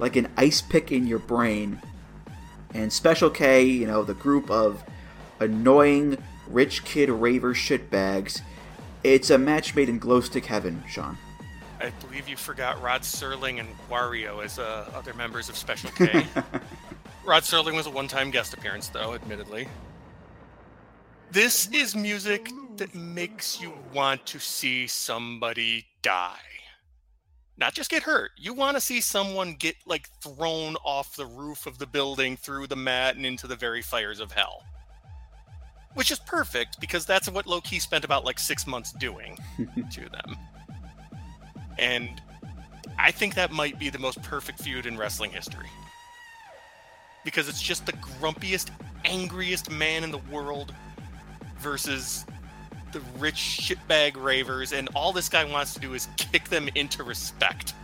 [0.00, 1.80] like an ice pick in your brain.
[2.74, 4.82] And Special K, you know, the group of
[5.38, 8.40] annoying rich kid raver shitbags,
[9.04, 11.16] it's a match made in glow stick heaven, Sean.
[11.80, 16.26] I believe you forgot Rod Serling and Wario as uh, other members of Special K.
[17.24, 19.68] Rod Serling was a one time guest appearance, though, admittedly.
[21.30, 26.38] This is music that makes you want to see somebody die.
[27.56, 28.32] Not just get hurt.
[28.36, 32.66] You want to see someone get like thrown off the roof of the building through
[32.66, 34.62] the mat and into the very fires of hell.
[35.94, 39.38] Which is perfect because that's what Low Ki spent about like six months doing
[39.92, 40.36] to them.
[41.78, 42.20] And
[42.98, 45.70] I think that might be the most perfect feud in wrestling history.
[47.24, 48.70] Because it's just the grumpiest,
[49.04, 50.74] angriest man in the world
[51.58, 52.24] versus
[52.92, 57.02] the rich shitbag ravers, and all this guy wants to do is kick them into
[57.02, 57.74] respect.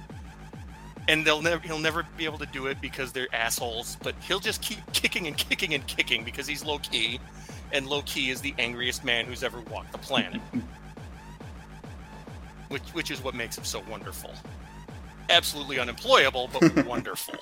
[1.08, 4.38] And they'll never he'll never be able to do it because they're assholes, but he'll
[4.40, 7.18] just keep kicking and kicking and kicking because he's Low Ki,
[7.72, 10.40] and Low Ki is the angriest man who's ever walked the planet.
[12.70, 14.32] which which is what makes him so wonderful.
[15.28, 17.34] Absolutely unemployable, but wonderful.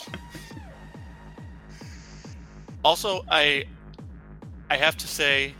[2.84, 3.64] Also, I
[4.70, 5.54] I have to say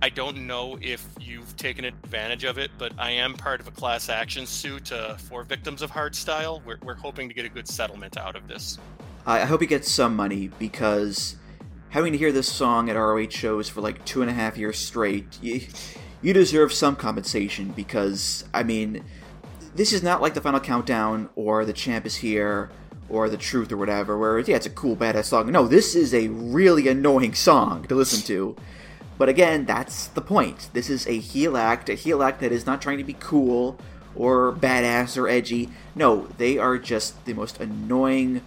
[0.00, 3.72] I don't know if you've taken advantage of it, but I am part of a
[3.72, 6.64] class action suit uh, for victims of hardstyle.
[6.64, 8.78] We're, we're hoping to get a good settlement out of this.
[9.26, 11.34] I hope he gets some money because
[11.88, 14.78] having to hear this song at ROH shows for like two and a half years
[14.78, 15.62] straight, you,
[16.22, 19.04] you deserve some compensation because, I mean,
[19.74, 22.70] this is not like the Final Countdown or The Champ is Here
[23.08, 25.50] or The Truth or whatever, where, yeah, it's a cool, badass song.
[25.50, 28.54] No, this is a really annoying song to listen to.
[29.18, 30.70] But again, that's the point.
[30.72, 33.78] This is a heel act, a heel act that is not trying to be cool
[34.14, 35.68] or badass or edgy.
[35.94, 38.42] No, they are just the most annoying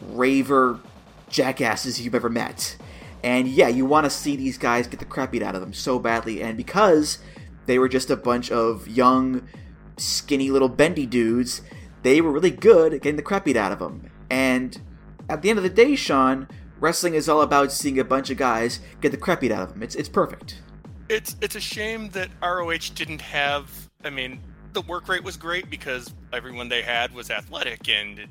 [0.00, 0.80] raver
[1.28, 2.76] jackasses you've ever met.
[3.24, 5.72] And yeah, you want to see these guys get the crap beat out of them
[5.72, 6.42] so badly.
[6.42, 7.18] And because
[7.66, 9.48] they were just a bunch of young,
[9.96, 11.62] skinny little bendy dudes,
[12.02, 14.10] they were really good at getting the crap beat out of them.
[14.30, 14.80] And
[15.28, 16.48] at the end of the day, Sean,
[16.84, 19.72] wrestling is all about seeing a bunch of guys get the crap beat out of
[19.72, 19.82] them.
[19.82, 20.60] It's it's perfect.
[21.08, 23.70] It's it's a shame that ROH didn't have.
[24.04, 24.38] I mean,
[24.74, 28.26] the work rate was great because everyone they had was athletic and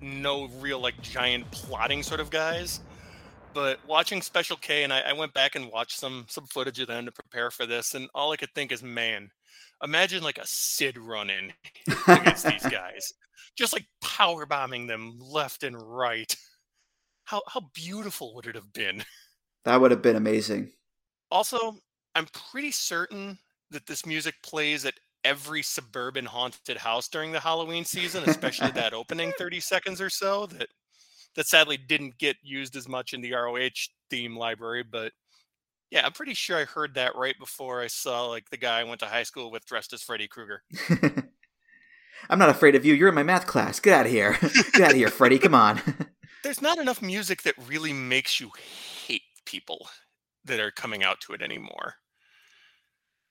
[0.00, 2.80] no real like giant plotting sort of guys.
[3.52, 6.86] But watching Special K, and I, I went back and watched some some footage of
[6.86, 9.30] them to prepare for this, and all I could think is, man,
[9.82, 11.52] imagine like a Sid running
[12.06, 13.12] against these guys,
[13.56, 16.36] just like power bombing them left and right.
[17.26, 19.04] How how beautiful would it have been?
[19.64, 20.70] That would have been amazing.
[21.28, 21.74] Also,
[22.14, 23.36] I'm pretty certain
[23.72, 28.94] that this music plays at every suburban haunted house during the Halloween season, especially that
[28.94, 30.68] opening 30 seconds or so that
[31.34, 35.10] that sadly didn't get used as much in the ROH theme library, but
[35.90, 38.84] yeah, I'm pretty sure I heard that right before I saw like the guy I
[38.84, 40.62] went to high school with dressed as Freddy Krueger.
[42.30, 42.94] I'm not afraid of you.
[42.94, 43.78] You're in my math class.
[43.78, 44.36] Get out of here.
[44.72, 45.38] Get out of here, Freddy.
[45.38, 45.80] Come on.
[46.46, 48.52] There's not enough music that really makes you
[49.04, 49.88] hate people
[50.44, 51.94] that are coming out to it anymore.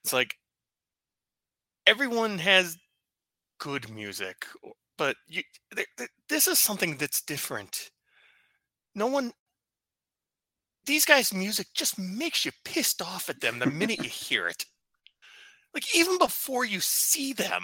[0.03, 0.35] It's like
[1.87, 2.77] everyone has
[3.57, 4.45] good music,
[4.97, 7.89] but you, th- th- this is something that's different.
[8.95, 9.31] No one
[10.85, 14.65] these guys' music just makes you pissed off at them the minute you hear it.
[15.73, 17.63] Like even before you see them,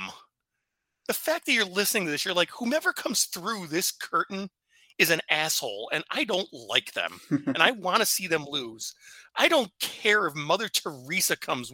[1.09, 4.49] the fact that you're listening to this, you're like, whomever comes through this curtain
[4.97, 8.93] is an asshole, and I don't like them, and I want to see them lose.
[9.35, 11.71] I don't care if Mother Teresa comes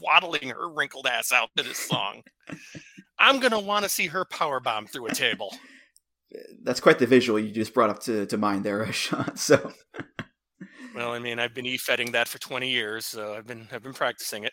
[0.00, 2.22] waddling her wrinkled ass out to this song.
[3.18, 5.54] I'm gonna want to see her power bomb through a table.
[6.62, 9.36] That's quite the visual you just brought up to, to mind there, Sean.
[9.36, 9.72] So
[10.94, 13.92] well, I mean, I've been e-fetting that for 20 years, so I've been I've been
[13.92, 14.52] practicing it.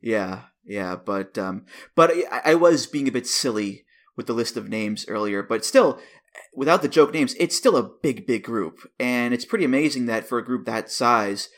[0.00, 3.84] Yeah, yeah, but um, but I, I was being a bit silly
[4.16, 5.98] with the list of names earlier, but still,
[6.54, 10.26] without the joke names, it's still a big, big group, and it's pretty amazing that
[10.26, 11.48] for a group that size,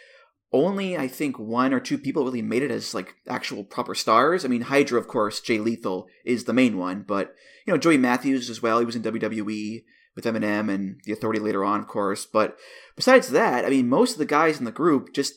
[0.53, 4.45] only I think one or two people really made it as like actual proper stars.
[4.45, 7.35] I mean, Hydra, of course, Jay Lethal is the main one, but
[7.67, 8.79] you know, Joey Matthews as well.
[8.79, 9.85] He was in WWE
[10.17, 12.27] with MNM and the Authority later on, of course.
[12.27, 12.57] But
[12.97, 15.35] besides that, I mean, most of the guys in the group just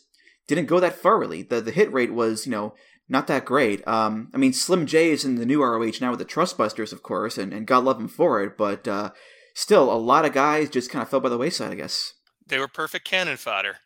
[0.48, 1.20] didn't go that far.
[1.20, 2.74] Really, the the hit rate was you know
[3.10, 3.86] not that great.
[3.86, 7.04] Um, I mean, Slim J is in the new ROH now with the Trustbusters, of
[7.04, 8.58] course, and, and God love him for it.
[8.58, 9.12] But uh,
[9.54, 12.14] still, a lot of guys just kind of fell by the wayside, I guess.
[12.48, 13.78] They were perfect cannon fodder.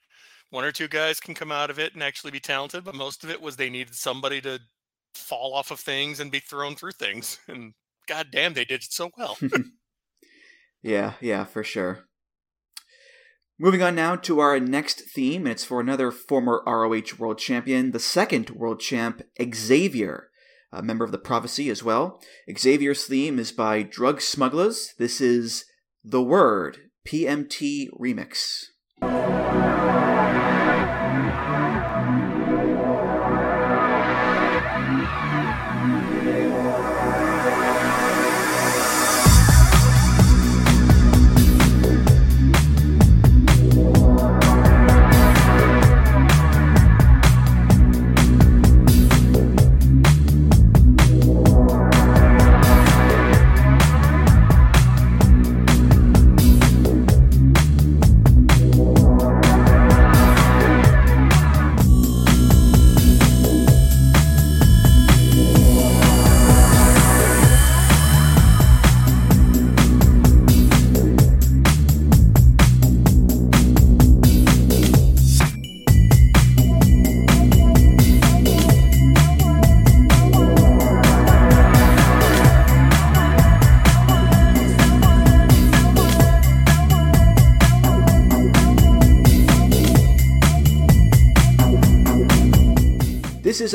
[0.49, 3.23] One or two guys can come out of it and actually be talented, but most
[3.23, 4.59] of it was they needed somebody to
[5.13, 7.39] fall off of things and be thrown through things.
[7.47, 7.73] And
[8.07, 9.37] god damn, they did it so well.
[10.83, 12.05] yeah, yeah, for sure.
[13.57, 17.91] Moving on now to our next theme, and it's for another former ROH World Champion,
[17.91, 20.29] the second World Champ, Xavier,
[20.75, 22.21] a member of the Prophecy as well.
[22.55, 24.93] Xavier's theme is by Drug Smugglers.
[24.97, 25.65] This is
[26.03, 28.65] The Word, PMT Remix.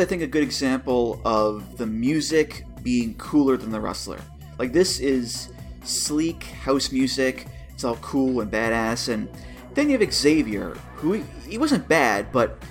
[0.00, 4.20] I think, a good example of the music being cooler than the wrestler.
[4.58, 5.50] Like, this is
[5.84, 9.28] sleek house music, it's all cool and badass, and
[9.74, 12.62] then you have Xavier, who he wasn't bad, but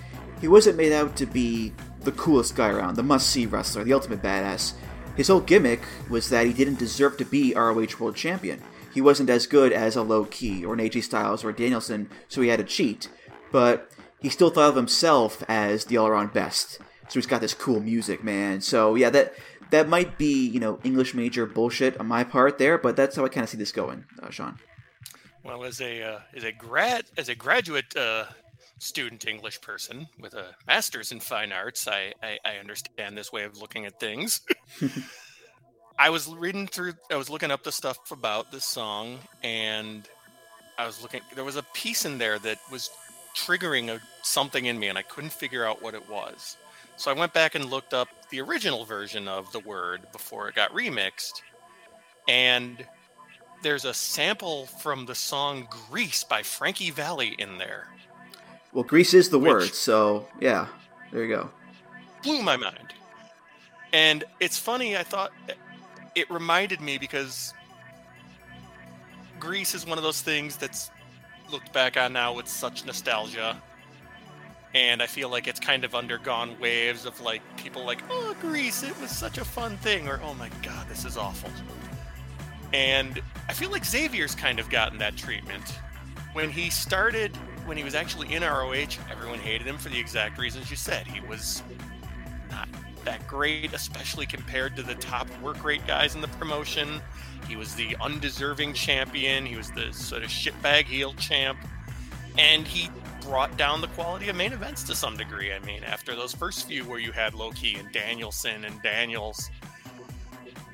[0.41, 3.93] he wasn't made out to be the coolest guy around, the must see wrestler, the
[3.93, 4.73] ultimate badass.
[5.15, 8.61] His whole gimmick was that he didn't deserve to be ROH World Champion.
[8.93, 12.41] He wasn't as good as a Low Ki or an AJ Styles or Danielson, so
[12.41, 13.09] he had to cheat.
[13.51, 16.80] But he still thought of himself as the all around best.
[17.10, 18.62] So he's got this cool music, man.
[18.62, 19.34] So yeah, that
[19.72, 23.26] that might be you know English major bullshit on my part there, but that's how
[23.26, 24.60] I kind of see this going, uh, Sean.
[25.43, 28.26] Well, as a uh, as a grad as a graduate uh,
[28.80, 33.43] student English person with a master's in fine arts, I, I, I understand this way
[33.43, 34.41] of looking at things.
[35.99, 40.07] I was reading through, I was looking up the stuff about this song, and
[40.78, 41.22] I was looking.
[41.36, 42.89] There was a piece in there that was
[43.36, 46.55] triggering a, something in me, and I couldn't figure out what it was.
[46.99, 50.55] So I went back and looked up the original version of the word before it
[50.55, 51.43] got remixed.
[52.27, 52.85] And
[53.63, 57.87] there's a sample from the song Grease by Frankie Valli in there.
[58.73, 60.67] Well, Grease is the word, so yeah,
[61.13, 61.49] there you go.
[62.21, 62.93] Blew my mind.
[63.93, 65.31] And it's funny, I thought
[66.15, 67.53] it reminded me because
[69.39, 70.91] Grease is one of those things that's
[71.49, 73.55] looked back on now with such nostalgia
[74.74, 78.84] and I feel like it's kind of undergone waves of like people like, oh, Grease,
[78.84, 81.49] it was such a fun thing, or oh my god, this is awful.
[82.72, 85.80] And I feel like Xavier's kind of gotten that treatment.
[86.34, 90.38] When he started, when he was actually in ROH, everyone hated him for the exact
[90.38, 91.07] reasons you said.
[91.07, 91.63] He was
[92.51, 92.70] not
[93.05, 97.01] that great, especially compared to the top work rate guys in the promotion.
[97.47, 99.45] He was the undeserving champion.
[99.45, 101.57] He was the sort of shitbag heel champ.
[102.38, 102.91] And he
[103.30, 105.53] brought down the quality of main events to some degree.
[105.53, 109.51] I mean, after those first few where you had Low Ki and Danielson and Daniels.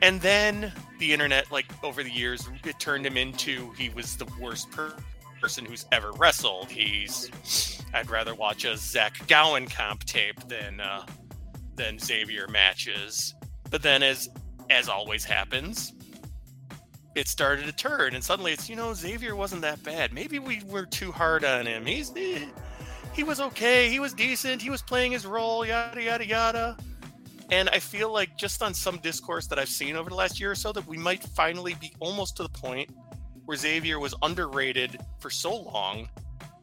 [0.02, 4.26] And then the internet, like over the years, it turned him into he was the
[4.40, 4.96] worst per-
[5.42, 6.70] person who's ever wrestled.
[6.70, 11.06] He's I'd rather watch a Zach Gowen comp tape than uh,
[11.76, 13.36] than Xavier matches.
[13.70, 14.30] But then, as
[14.70, 15.92] as always happens,
[17.16, 20.14] it started to turn, and suddenly it's you know Xavier wasn't that bad.
[20.14, 21.86] Maybe we were too hard on him.
[21.86, 22.46] He's he,
[23.14, 23.90] he was okay.
[23.90, 24.62] He was decent.
[24.62, 25.66] He was playing his role.
[25.66, 26.78] Yada yada yada.
[27.52, 30.52] And I feel like just on some discourse that I've seen over the last year
[30.52, 32.90] or so that we might finally be almost to the point
[33.46, 36.10] where Xavier was underrated for so long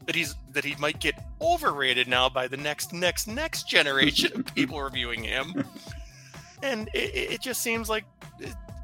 [0.07, 4.47] that he's that he might get overrated now by the next next next generation of
[4.55, 5.65] people reviewing him.
[6.63, 8.05] And it, it just seems like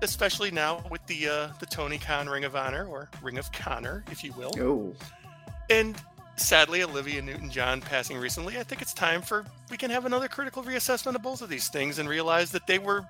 [0.02, 4.04] especially now with the uh, the Tony Khan Ring of Honor or Ring of Connor,
[4.10, 4.52] if you will.
[4.58, 4.94] Oh.
[5.70, 5.96] And
[6.36, 10.62] sadly, Olivia Newton-John passing recently, I think it's time for we can have another critical
[10.62, 13.06] reassessment of both of these things and realize that they were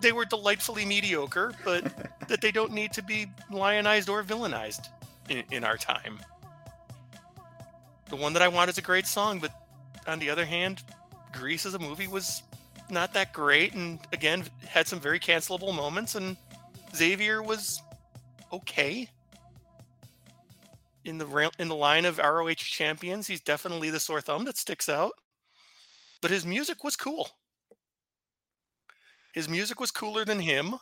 [0.00, 1.84] they were delightfully mediocre, but
[2.28, 4.88] that they don't need to be lionized or villainized
[5.28, 6.18] in, in our time.
[8.08, 9.52] The one that I want is a great song, but
[10.06, 10.82] on the other hand,
[11.32, 12.42] Grease as a movie was
[12.90, 16.14] not that great, and again had some very cancelable moments.
[16.14, 16.36] And
[16.94, 17.80] Xavier was
[18.52, 19.08] okay
[21.04, 23.26] in the in the line of ROH champions.
[23.26, 25.12] He's definitely the sore thumb that sticks out,
[26.20, 27.28] but his music was cool.
[29.32, 30.74] His music was cooler than him,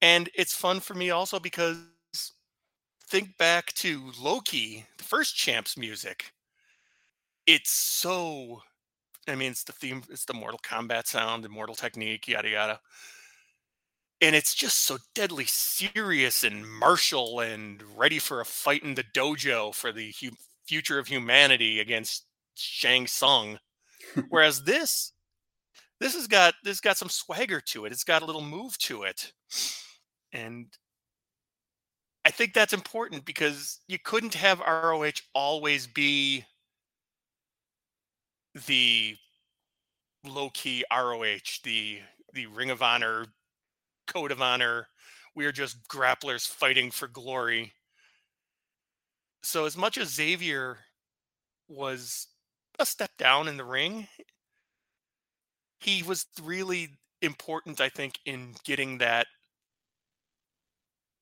[0.00, 1.78] and it's fun for me also because
[3.08, 6.32] think back to Low Ki, the first champ's music.
[7.46, 8.62] It's so
[9.28, 12.80] I mean, it's the theme, it's the Mortal Kombat sound, the Mortal Technique, yada yada.
[14.20, 19.04] And it's just so deadly serious and martial and ready for a fight in the
[19.04, 23.58] dojo for the hu- future of humanity against Shang Tsung.
[24.28, 25.12] Whereas this,
[26.00, 27.92] this has got this got some swagger to it.
[27.92, 29.32] It's got a little move to it,
[30.32, 30.66] and
[32.24, 36.44] I think that's important because you couldn't have ROH always be
[38.66, 39.16] the
[40.24, 42.00] Low Ki ROH, the
[42.34, 43.26] the Ring of Honor,
[44.06, 44.88] Code of Honor.
[45.34, 47.72] We are just grapplers fighting for glory.
[49.42, 50.78] So as much as Xavier
[51.68, 52.26] was
[52.78, 54.08] a step down in the ring,
[55.80, 59.26] he was really important, I think, in getting that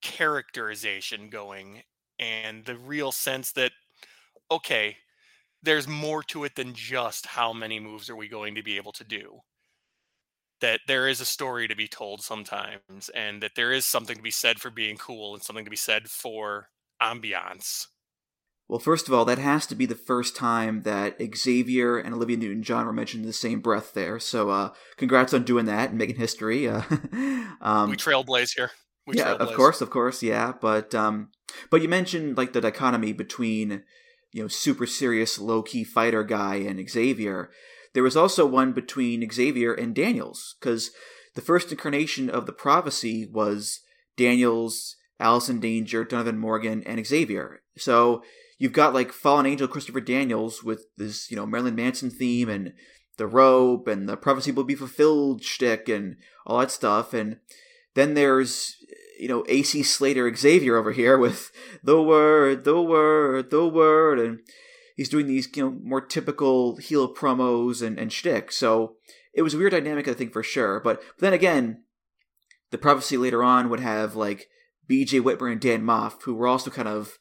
[0.03, 1.82] characterization going
[2.18, 3.72] and the real sense that
[4.51, 4.97] okay,
[5.63, 8.93] there's more to it than just how many moves are we going to be able
[8.93, 9.41] to do.
[10.61, 14.23] That there is a story to be told sometimes, and that there is something to
[14.23, 16.69] be said for being cool and something to be said for
[17.03, 17.87] ambiance.
[18.69, 22.37] Well, first of all, that has to be the first time that Xavier and Olivia
[22.37, 24.19] Newton-John were mentioned in the same breath there.
[24.19, 26.69] So, uh, congrats on doing that and making history.
[26.69, 26.83] Uh,
[27.61, 28.73] um, we trailblaze here.
[29.07, 29.41] We yeah, trailblaze.
[29.41, 30.53] of course, of course, yeah.
[30.61, 31.31] But um,
[31.71, 33.85] but you mentioned like the dichotomy between
[34.37, 37.51] you know super serious Low Ki fighter guy and Xavier.
[37.95, 40.91] There was also one between Xavier and Daniels because
[41.34, 43.80] the first incarnation of the prophecy was
[44.14, 47.62] Daniels, Allison Danger, Donovan Morgan, and Xavier.
[47.78, 48.22] So
[48.59, 52.74] you've got like fallen angel Christopher Daniels with this you know Marilyn Manson theme and
[53.16, 57.39] the robe and the prophecy will be fulfilled shtick and all that stuff and
[57.95, 58.76] then there's
[59.19, 61.51] you know AC Slater Xavier over here with
[61.83, 64.41] the word, the word, the word, and
[64.97, 68.53] he's doing these you know more typical heel promos and and shtick.
[68.53, 68.97] So
[69.37, 70.81] it was a weird dynamic, I think for sure.
[70.81, 71.85] But, but then again,
[72.71, 74.49] the prophecy later on would have like
[74.89, 75.21] B.J.
[75.21, 77.19] Whitmer and Dan Maff, who were also kind of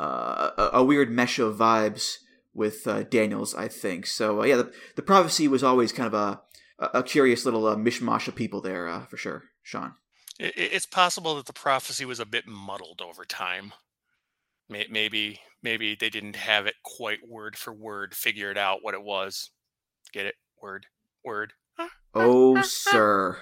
[0.00, 2.16] uh, a, a, weird mesh of vibes
[2.54, 4.06] with uh, Daniels, I think.
[4.06, 6.40] So uh, yeah, the, the prophecy was always kind of a
[6.80, 9.94] a curious little uh, mishmash of people there uh, for sure, Sean
[10.38, 13.72] it's possible that the prophecy was a bit muddled over time.
[14.68, 19.50] Maybe maybe they didn't have it quite word for word figured out what it was.
[20.12, 20.34] Get it?
[20.60, 20.86] Word,
[21.24, 21.54] word.
[22.14, 23.38] Oh, sir.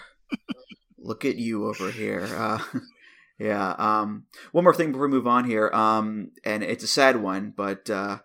[0.99, 2.28] Look at you over here.
[2.30, 2.59] Uh,
[3.38, 3.74] yeah.
[3.78, 5.70] Um, one more thing before we move on here.
[5.72, 8.18] Um, and it's a sad one, but uh,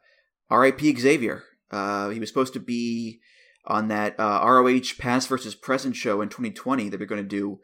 [0.50, 0.96] R.I.P.
[0.98, 1.44] Xavier.
[1.70, 3.20] Uh, he was supposed to be
[3.66, 7.60] on that uh, ROH Past versus Present show in 2020 that we're going to do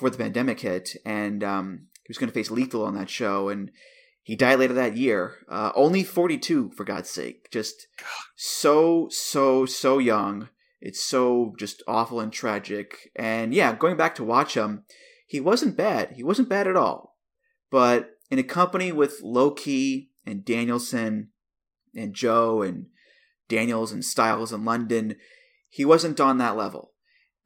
[0.00, 3.50] before the pandemic hit, and um, he was going to face Lethal on that show,
[3.50, 3.70] and
[4.22, 5.34] he died later that year.
[5.46, 7.50] Uh, only 42, for God's sake.
[7.50, 7.86] Just
[8.34, 10.48] so, so, so young.
[10.80, 13.10] It's so just awful and tragic.
[13.14, 14.84] And yeah, going back to watch him,
[15.26, 16.12] he wasn't bad.
[16.12, 17.18] He wasn't bad at all.
[17.70, 21.28] But in a company with Low Ki and Danielson
[21.94, 22.86] and Joe and
[23.50, 25.16] Daniels and Styles and London,
[25.68, 26.90] he wasn't on that level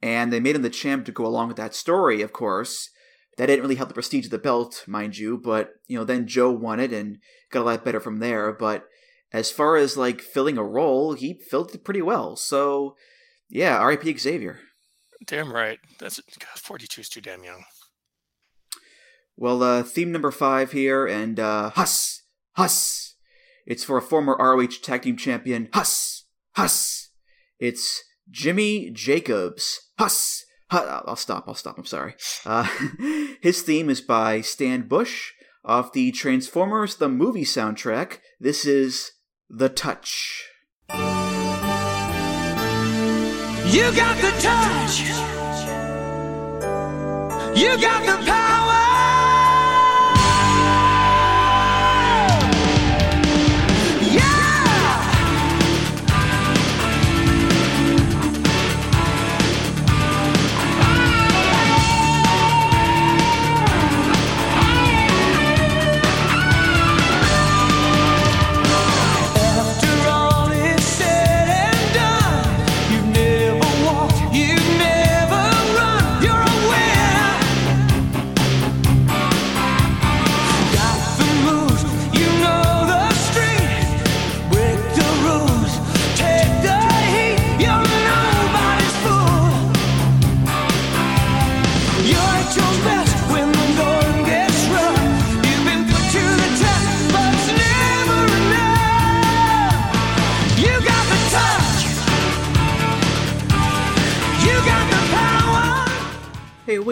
[0.01, 2.89] and they made him the champ to go along with that story, of course.
[3.37, 6.27] That didn't really help the prestige of the belt, mind you, but you know, then
[6.27, 7.17] Joe won it and
[7.51, 8.53] got a lot better from there.
[8.53, 8.85] But
[9.33, 12.35] as far as like filling a role, he filled it pretty well.
[12.37, 12.95] So
[13.49, 14.17] yeah, R.I.P.
[14.17, 14.59] Xavier.
[15.25, 15.79] Damn right.
[15.99, 17.63] That's God, forty-two is too damn young.
[19.37, 22.23] Well, uh, theme number five here, and uh, Huss,
[22.53, 23.15] Huss.
[23.65, 26.25] It's for a former ROH Tag Team Champion, Huss,
[26.55, 27.09] Huss.
[27.59, 29.84] It's Jimmy Jacobs.
[29.97, 30.43] Huss!
[30.69, 32.15] I'll stop, I'll stop, I'm sorry.
[32.45, 32.67] Uh,
[33.41, 35.31] his theme is by Stan Bush
[35.63, 38.17] off the Transformers the movie soundtrack.
[38.39, 39.11] This is
[39.49, 40.49] The Touch.
[40.89, 40.97] You
[43.95, 44.99] got the touch.
[47.57, 48.54] You got the power.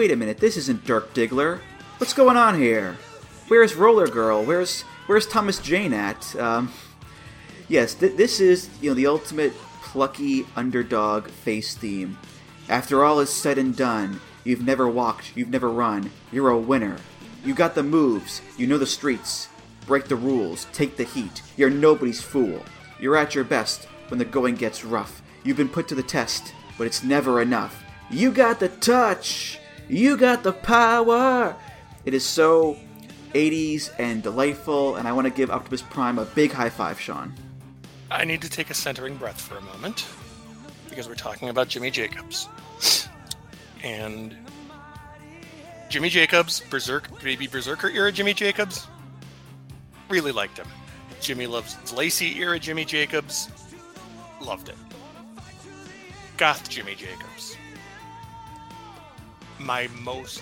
[0.04, 0.36] Wait a minute.
[0.36, 1.60] This isn't Dirk Diggler.
[1.96, 2.94] What's going on here?
[3.48, 4.44] Where's Roller Girl?
[4.44, 6.36] Where's Where's Thomas Jane at?
[6.36, 6.70] Um,
[7.68, 12.18] yes, th- this is you know the ultimate plucky underdog face theme.
[12.68, 16.10] After all is said and done, you've never walked, you've never run.
[16.30, 16.98] You're a winner.
[17.42, 18.42] You got the moves.
[18.58, 19.48] You know the streets.
[19.86, 20.66] Break the rules.
[20.74, 21.40] Take the heat.
[21.56, 22.62] You're nobody's fool.
[23.00, 25.22] You're at your best when the going gets rough.
[25.44, 27.82] You've been put to the test, but it's never enough.
[28.10, 29.60] You got the touch.
[29.88, 31.56] You got the power.
[32.04, 32.76] It is so
[33.34, 37.34] 80s and delightful, and I want to give Optimus Prime a big high five, Sean.
[38.10, 40.06] I need to take a centering breath for a moment
[40.88, 42.48] because we're talking about Jimmy Jacobs.
[43.82, 44.36] And
[45.88, 48.86] Jimmy Jacobs, Berserk, baby Berserker era Jimmy Jacobs,
[50.08, 50.66] really liked him.
[51.20, 53.50] Jimmy loves Lacey era Jimmy Jacobs,
[54.40, 54.76] loved it.
[56.36, 57.56] Goth Jimmy Jacobs,
[59.58, 60.40] my most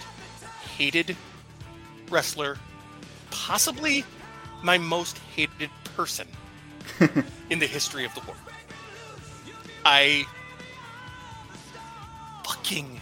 [0.76, 1.16] hated
[2.10, 2.58] wrestler,
[3.30, 4.04] possibly
[4.62, 6.26] my most hated person
[7.50, 8.36] in the history of the world.
[9.84, 10.24] I
[12.44, 13.00] fucking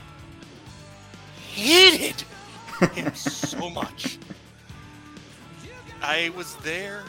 [1.52, 2.24] hated
[2.94, 4.18] him so much.
[6.02, 7.04] I was there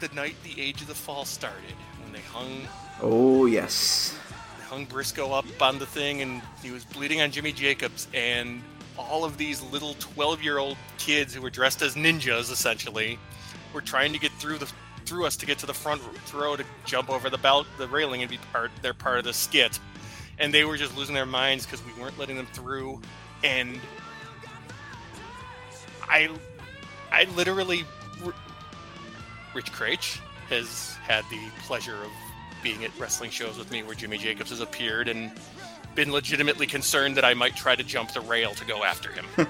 [0.00, 2.66] the night the Age of the Fall started when they hung
[3.02, 4.18] Oh, yes.
[4.66, 8.62] Hung Briscoe up on the thing and he was bleeding on Jimmy Jacobs and
[8.98, 13.18] all of these little 12 year old kids who were dressed as ninjas essentially
[13.72, 14.70] were trying to get through the
[15.04, 16.02] through us to get to the front
[16.34, 19.32] row to jump over the belt the railing and be part they're part of the
[19.32, 19.78] skit.
[20.38, 23.00] And they were just losing their minds because we weren't letting them through
[23.44, 23.78] and
[26.08, 26.28] i
[27.12, 27.84] i literally
[29.54, 32.10] rich Craich has had the pleasure of
[32.62, 35.30] being at wrestling shows with me where jimmy jacobs has appeared and
[35.94, 39.26] been legitimately concerned that i might try to jump the rail to go after him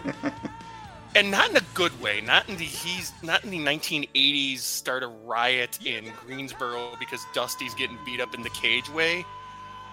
[1.16, 2.20] and not in a good way.
[2.20, 7.74] Not in the he's not in the 1980s start a riot in Greensboro because Dusty's
[7.74, 9.24] getting beat up in the cage way,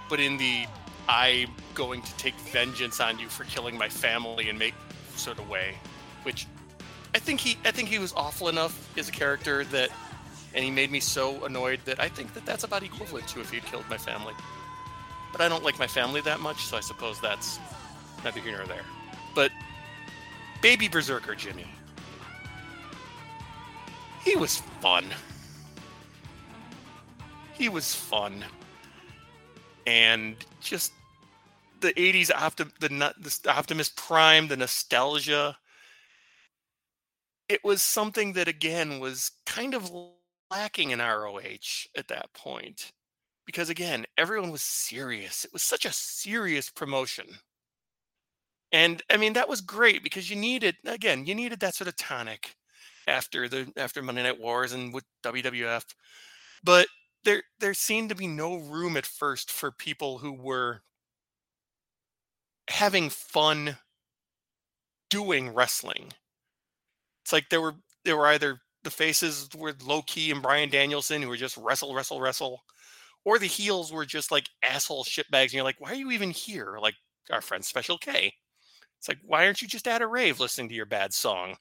[0.10, 0.66] but in the
[1.08, 4.74] I'm going to take vengeance on you for killing my family and make
[5.16, 5.76] sort of way,
[6.24, 6.46] which
[7.16, 9.90] I think he I think he was awful enough as a character that,
[10.54, 13.52] and he made me so annoyed that I think that that's about equivalent to if
[13.52, 14.34] he'd killed my family.
[15.32, 17.60] But I don't like my family that much, so I suppose that's
[18.24, 18.86] neither here nor there.
[19.34, 19.52] But
[20.62, 21.66] Baby Berserker Jimmy.
[24.24, 25.06] He was fun.
[27.54, 28.46] He was fun.
[29.86, 30.94] And just
[31.82, 35.58] the 80s Optim- the, the Optimus Prime, the nostalgia.
[37.50, 39.92] It was something that, again, was kind of
[40.54, 42.92] lacking in ROH at that point.
[43.46, 45.46] Because, again, everyone was serious.
[45.46, 47.28] It was such a serious promotion.
[48.72, 51.96] And I mean that was great because you needed again, you needed that sort of
[51.96, 52.56] tonic
[53.08, 55.86] after the after Monday Night Wars and with WWF.
[56.64, 56.88] But
[57.26, 60.84] there there seemed to be no room at first for people who were
[62.70, 63.78] having fun
[65.10, 66.12] doing wrestling.
[67.24, 67.76] It's like there were
[68.06, 71.94] there were either the faces were Low Ki and Bryan Danielson who were just wrestle,
[71.94, 72.64] wrestle, wrestle,
[73.26, 76.32] or the heels were just like asshole shitbags, and you're like, why are you even
[76.32, 76.78] here?
[76.82, 76.96] Like
[77.32, 78.34] our friend Special K.
[79.00, 81.56] It's like, why aren't you just at a rave listening to your bad song?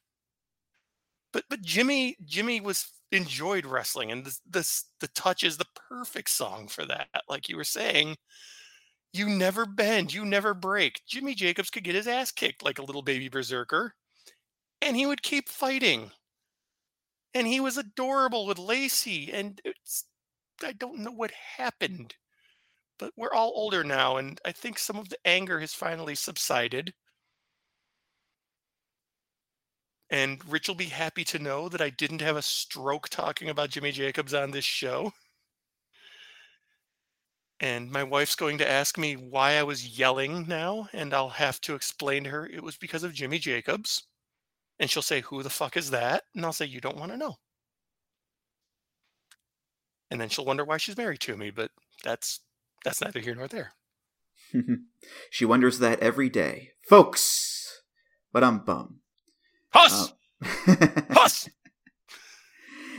[1.32, 6.30] But but Jimmy Jimmy was enjoyed wrestling, and this, this the touch is the perfect
[6.30, 7.08] song for that.
[7.28, 8.16] Like you were saying,
[9.12, 11.00] you never bend, you never break.
[11.06, 13.94] Jimmy Jacobs could get his ass kicked like a little baby berserker,
[14.80, 16.10] and he would keep fighting.
[17.34, 20.04] And he was adorable with Lacey, and it's
[20.62, 22.14] I don't know what happened,
[22.98, 26.94] but we're all older now, and I think some of the anger has finally subsided.
[30.10, 33.70] And Rich will be happy to know that I didn't have a stroke talking about
[33.70, 35.12] Jimmy Jacobs on this show.
[37.60, 41.60] And my wife's going to ask me why I was yelling now, and I'll have
[41.62, 44.02] to explain to her it was because of Jimmy Jacobs.
[44.82, 46.24] And she'll say, Who the fuck is that?
[46.34, 47.36] And I'll say, You don't want to know.
[50.10, 51.70] And then she'll wonder why she's married to me, but
[52.02, 52.40] that's
[52.84, 53.74] that's neither here nor there.
[55.30, 56.70] she wonders that every day.
[56.86, 57.82] Folks!
[58.32, 58.96] But I'm bum.
[59.72, 60.12] Huss!
[60.42, 60.48] Um,
[61.10, 61.48] Huss!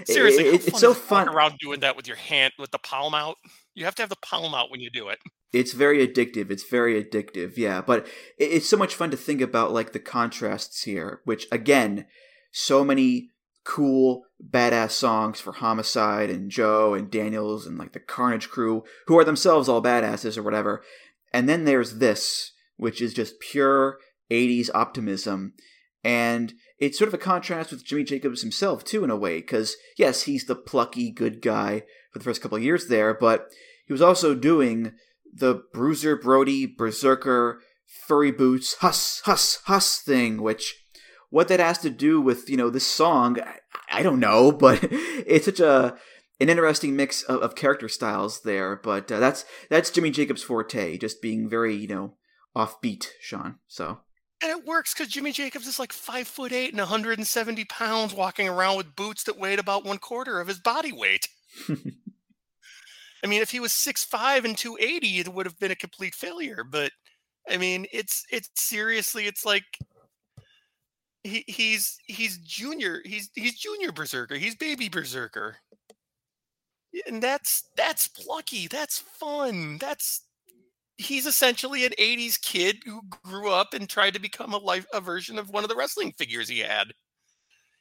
[0.06, 1.28] Seriously, It- how it's so it fun.
[1.28, 3.36] around doing that with your hand with the palm out.
[3.74, 5.20] You have to have the palm out when you do it.
[5.52, 6.52] It's very addictive.
[6.52, 7.58] It's very addictive.
[7.58, 8.08] Yeah, but
[8.38, 12.06] it's so much fun to think about like the contrasts here, which again,
[12.52, 13.30] so many
[13.64, 19.18] cool badass songs for Homicide and Joe and Daniels and like the Carnage crew who
[19.18, 20.84] are themselves all badasses or whatever.
[21.32, 23.98] And then there's this, which is just pure
[24.30, 25.54] 80s optimism.
[26.04, 29.78] And it's sort of a contrast with Jimmy Jacobs himself too in a way cuz
[29.98, 31.84] yes, he's the plucky good guy
[32.14, 33.50] for the first couple of years there, but
[33.86, 34.94] he was also doing
[35.34, 37.60] the Bruiser Brody Berserker
[38.08, 40.76] furry boots huss huss huss thing, which
[41.30, 44.80] what that has to do with you know this song, I, I don't know, but
[44.82, 45.98] it's such a
[46.40, 48.76] an interesting mix of, of character styles there.
[48.76, 52.16] But uh, that's that's Jimmy Jacobs' forte, just being very you know
[52.56, 53.56] offbeat, Sean.
[53.68, 54.00] So
[54.42, 58.48] And it works because Jimmy Jacobs is like five foot eight and 170 pounds, walking
[58.48, 61.28] around with boots that weighed about one quarter of his body weight.
[63.24, 66.14] I mean, if he was six five and 280, it would have been a complete
[66.14, 66.64] failure.
[66.70, 66.92] But
[67.50, 69.64] I mean, it's it's seriously, it's like
[71.24, 75.56] he he's he's junior, he's he's junior berserker, he's baby berserker.
[77.08, 80.26] And that's that's plucky, that's fun, that's
[80.98, 85.02] he's essentially an 80s kid who grew up and tried to become a life a
[85.02, 86.94] version of one of the wrestling figures he had.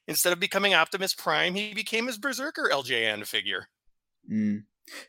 [0.08, 3.68] Instead of becoming Optimus Prime, he became his berserker LJN figure.
[4.30, 4.64] Mm.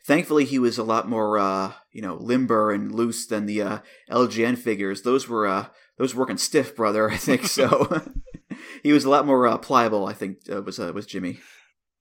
[0.06, 3.78] Thankfully, he was a lot more, uh, you know, limber and loose than the uh,
[4.10, 5.02] LJN figures.
[5.02, 5.66] Those were uh,
[5.98, 7.10] those were working stiff, brother.
[7.10, 8.02] I think so.
[8.82, 10.06] he was a lot more uh, pliable.
[10.06, 11.38] I think uh, was uh, was Jimmy.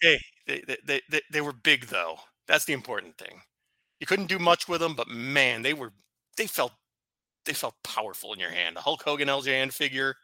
[0.01, 2.17] Hey, they, they, they, they, they were big though.
[2.47, 3.41] That's the important thing.
[3.99, 5.93] You couldn't do much with them, but man, they were
[6.37, 6.73] they felt
[7.45, 8.75] they felt powerful in your hand.
[8.75, 10.15] The Hulk Hogan LJN figure,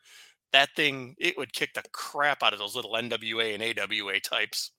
[0.54, 4.72] that thing, it would kick the crap out of those little NWA and AWA types,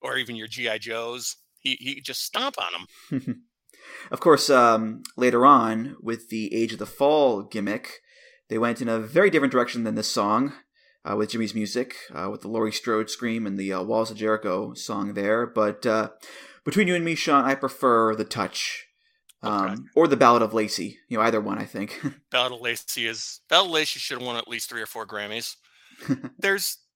[0.00, 1.36] or even your GI Joes.
[1.58, 2.86] He he just stomp on
[3.20, 3.44] them.
[4.10, 8.00] of course, um, later on with the Age of the Fall gimmick,
[8.48, 10.52] they went in a very different direction than this song.
[11.08, 14.18] Uh, with Jimmy's music, uh, with the Laurie Strode scream and the uh, Walls of
[14.18, 15.46] Jericho song there.
[15.46, 16.10] But uh,
[16.64, 18.88] between you and me, Sean, I prefer the Touch
[19.42, 20.98] um, or the Ballad of Lacey.
[21.08, 21.98] You know, either one, I think.
[22.30, 25.06] Ballad of Lacey is Ballad of Lacey should have won at least three or four
[25.06, 25.56] Grammys.
[26.38, 26.87] there's there-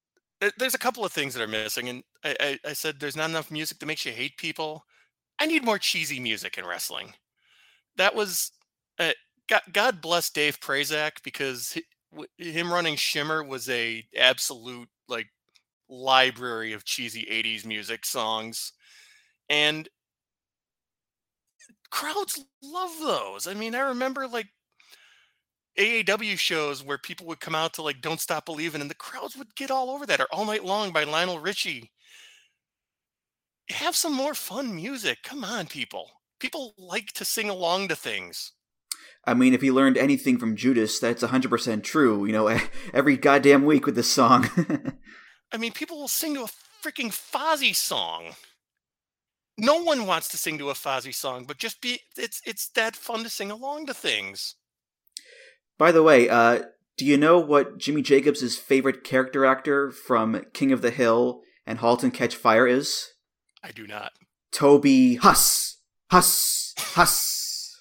[0.58, 3.30] there's a couple of things that are missing, and I, I, I said there's not
[3.30, 4.84] enough music that makes you hate people.
[5.38, 7.14] I need more cheesy music in wrestling.
[7.96, 8.52] That was
[8.98, 9.12] uh,
[9.48, 11.82] God, God bless Dave Prazak because hi-
[12.12, 15.28] w- him running Shimmer was a absolute like
[15.88, 18.72] library of cheesy 80s music songs
[19.50, 19.88] and
[21.90, 23.46] crowds love those.
[23.46, 24.48] I mean, I remember like
[25.78, 29.36] AAW shows where people would come out to like "Don't Stop Believing" and the crowds
[29.36, 31.90] would get all over that, or "All Night Long" by Lionel Richie.
[33.70, 35.22] Have some more fun music.
[35.22, 36.10] Come on, people.
[36.40, 38.52] People like to sing along to things.
[39.24, 42.24] I mean, if he learned anything from Judas, that's 100% true.
[42.26, 42.60] You know,
[42.92, 44.50] every goddamn week with this song.
[45.52, 46.48] I mean, people will sing to a
[46.82, 48.32] freaking Fozzy song.
[49.58, 52.96] No one wants to sing to a Fozzy song, but just be it's it's that
[52.96, 54.56] fun to sing along to things.
[55.82, 56.62] By the way, uh,
[56.96, 61.80] do you know what Jimmy Jacobs' favorite character actor from King of the Hill and
[61.80, 63.08] *Halt and Catch Fire* is?
[63.64, 64.12] I do not.
[64.52, 65.78] Toby Huss.
[66.08, 66.72] Huss.
[66.78, 67.80] Huss.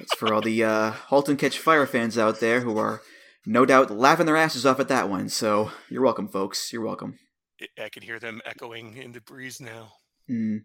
[0.00, 3.00] It's for all the uh, *Halt and Catch Fire* fans out there who are
[3.46, 5.28] no doubt laughing their asses off at that one.
[5.28, 6.72] So you're welcome, folks.
[6.72, 7.20] You're welcome.
[7.62, 9.92] I- I can hear them echoing in the breeze now.
[10.26, 10.56] Hmm.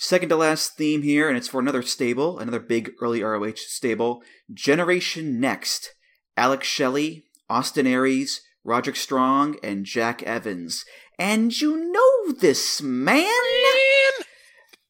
[0.00, 4.22] Second to last theme here, and it's for another stable, another big early ROH stable.
[4.54, 5.92] Generation Next.
[6.36, 10.84] Alex Shelley, Austin Aries, Roderick Strong, and Jack Evans.
[11.18, 13.24] And you know this man!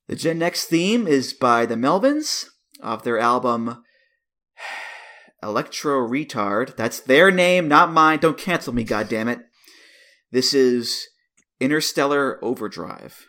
[0.09, 2.45] The Gen Next theme is by the Melvins
[2.83, 3.83] of their album
[5.43, 6.77] Electro Retard.
[6.77, 8.19] That's their name, not mine.
[8.19, 9.41] Don't cancel me, goddammit.
[10.31, 11.09] This is
[11.61, 13.27] Interstellar Overdrive.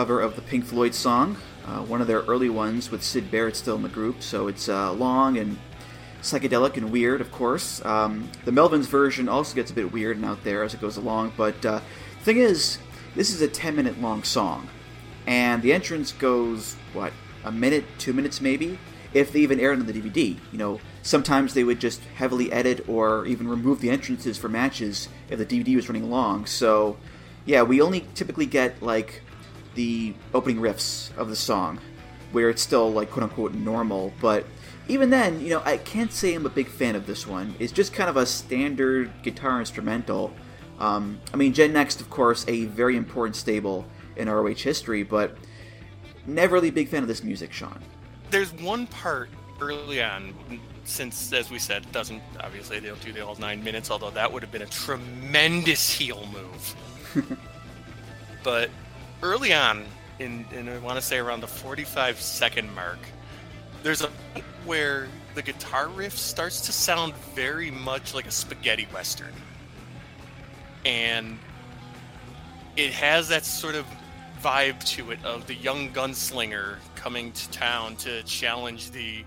[0.00, 1.36] Cover of the Pink Floyd song,
[1.66, 4.22] uh, one of their early ones with Syd Barrett still in the group.
[4.22, 5.58] So it's uh, long and
[6.22, 7.84] psychedelic and weird, of course.
[7.84, 10.96] Um, the Melvins version also gets a bit weird and out there as it goes
[10.96, 11.34] along.
[11.36, 11.80] But uh,
[12.18, 12.78] the thing is,
[13.14, 14.70] this is a 10 minute long song,
[15.26, 17.12] and the entrance goes, what,
[17.44, 18.78] a minute, two minutes maybe?
[19.12, 20.38] If they even aired on the DVD.
[20.50, 25.10] You know, sometimes they would just heavily edit or even remove the entrances for matches
[25.28, 26.46] if the DVD was running long.
[26.46, 26.96] So,
[27.44, 29.20] yeah, we only typically get, like,
[29.74, 31.78] the opening riffs of the song,
[32.32, 34.44] where it's still, like, quote unquote normal, but
[34.88, 37.54] even then, you know, I can't say I'm a big fan of this one.
[37.60, 40.32] It's just kind of a standard guitar instrumental.
[40.80, 45.36] Um, I mean, Gen Next, of course, a very important stable in ROH history, but
[46.26, 47.78] never really a big fan of this music, Sean.
[48.30, 50.34] There's one part early on,
[50.84, 54.10] since, as we said, it doesn't, obviously, they don't do the all nine minutes, although
[54.10, 57.38] that would have been a tremendous heel move.
[58.42, 58.70] but
[59.22, 59.84] early on,
[60.18, 62.98] in, in I want to say around the 45 second mark,
[63.82, 68.86] there's a point where the guitar riff starts to sound very much like a spaghetti
[68.92, 69.32] western.
[70.84, 71.38] And
[72.76, 73.86] it has that sort of
[74.42, 79.24] vibe to it of the young gunslinger coming to town to challenge the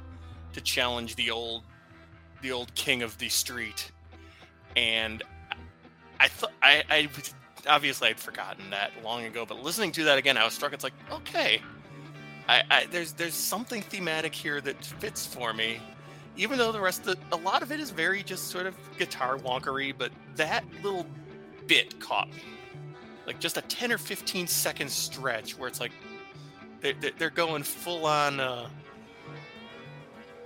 [0.53, 1.63] to challenge the old
[2.41, 3.91] the old king of the street.
[4.75, 5.21] And
[6.19, 7.09] i thought i i
[7.67, 10.83] obviously i'd forgotten that long ago but listening to that again i was struck it's
[10.83, 11.61] like okay
[12.47, 15.79] I, I there's there's something thematic here that fits for me
[16.35, 18.75] even though the rest of the, a lot of it is very just sort of
[18.97, 21.05] guitar wonkery but that little
[21.67, 22.41] bit caught me.
[23.25, 25.91] Like just a 10 or 15 second stretch where it's like
[26.81, 28.67] they're, they're going full on, uh,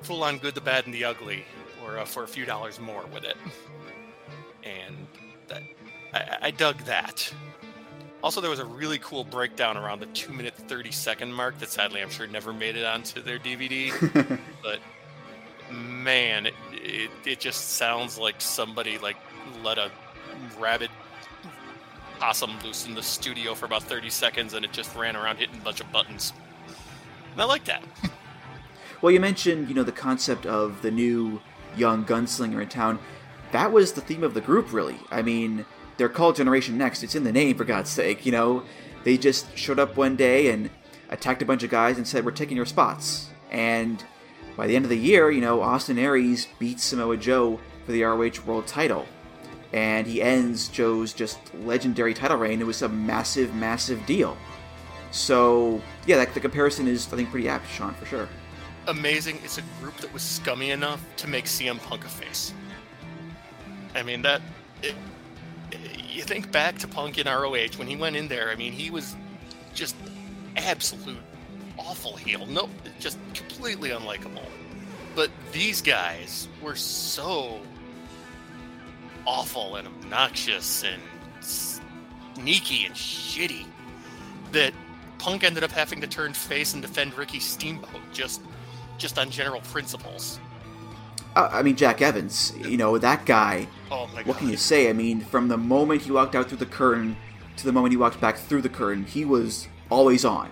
[0.01, 1.43] full on good, the bad, and the ugly,
[1.83, 3.37] or uh, for a few dollars more with it.
[4.63, 5.07] And
[5.47, 5.63] that,
[6.17, 7.33] I, I dug that.
[8.23, 11.69] Also, there was a really cool breakdown around the two minute thirty second mark that
[11.69, 13.91] sadly I'm sure never made it onto their DVD.
[14.63, 14.79] but
[15.71, 19.17] man, it, it, it just sounds like somebody like
[19.63, 19.91] let a
[20.59, 20.89] rabid
[22.19, 25.57] possum loose in the studio for about 30 seconds and it just ran around hitting
[25.57, 26.33] a bunch of buttons.
[27.33, 27.83] And I like that.
[28.99, 31.39] Well, you mentioned, you know, the concept of the new
[31.75, 32.97] young gunslinger in town.
[33.51, 34.97] That was the theme of the group, really.
[35.11, 37.03] I mean, they're called Generation Next.
[37.03, 38.25] It's in the name, for God's sake.
[38.25, 38.63] You know,
[39.03, 40.69] they just showed up one day and
[41.09, 44.03] attacked a bunch of guys and said, "We're taking your spots." And
[44.55, 48.03] by the end of the year, you know, Austin Aries beats Samoa Joe for the
[48.03, 49.05] ROH World Title
[49.73, 52.61] and he ends Joe's just legendary title reign.
[52.61, 54.37] It was a massive, massive deal.
[55.11, 58.29] So yeah, that, the comparison is I think pretty apt, Sean, for sure.
[58.87, 59.39] Amazing.
[59.43, 62.53] It's a group that was scummy enough to make CM Punk a face.
[63.93, 64.41] I mean that.
[64.81, 64.95] It,
[66.09, 68.49] you think back to Punk in ROH when he went in there.
[68.49, 69.15] I mean, he was
[69.73, 69.95] just
[70.55, 71.17] absolute
[71.77, 72.45] awful heel.
[72.45, 74.43] No, just completely unlikable.
[75.15, 77.59] But these guys were so
[79.25, 81.01] awful and obnoxious and
[81.41, 83.65] sneaky and shitty
[84.51, 84.73] that
[85.19, 88.41] Punk ended up having to turn face and defend Ricky Steamboat just
[88.97, 90.39] just on general principles.
[91.37, 93.67] Uh, I mean, Jack Evans, you know, that guy.
[93.91, 94.25] Oh my God.
[94.25, 94.89] What can you say?
[94.89, 97.15] I mean, from the moment he walked out through the curtain
[97.57, 100.49] to the moment he walked back through the curtain, he was always on.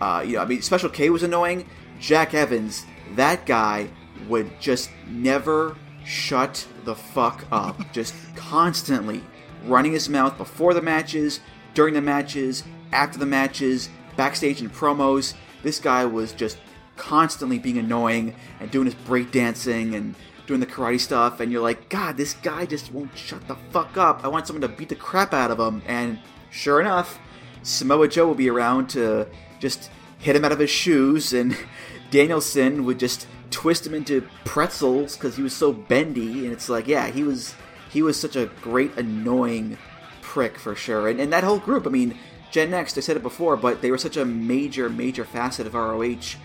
[0.00, 1.68] Uh, you know, I mean, Special K was annoying.
[1.98, 3.90] Jack Evans, that guy
[4.28, 7.80] would just never shut the fuck up.
[7.92, 9.22] Just constantly
[9.64, 11.40] running his mouth before the matches,
[11.74, 12.62] during the matches,
[12.92, 15.34] after the matches, backstage in promos.
[15.64, 16.58] This guy was just
[17.02, 20.14] constantly being annoying and doing his breakdancing and
[20.46, 21.40] doing the karate stuff.
[21.40, 24.24] And you're like, God, this guy just won't shut the fuck up.
[24.24, 25.82] I want someone to beat the crap out of him.
[25.86, 27.18] And sure enough,
[27.64, 29.26] Samoa Joe will be around to
[29.58, 31.56] just hit him out of his shoes, and
[32.12, 36.86] Danielson would just twist him into pretzels because he was so bendy, and it's like,
[36.86, 37.54] yeah, he was
[37.90, 39.76] he was such a great annoying
[40.20, 41.08] prick for sure.
[41.08, 42.16] And, and that whole group, I mean,
[42.50, 45.74] Gen Next, I said it before, but they were such a major, major facet of
[45.74, 46.36] ROH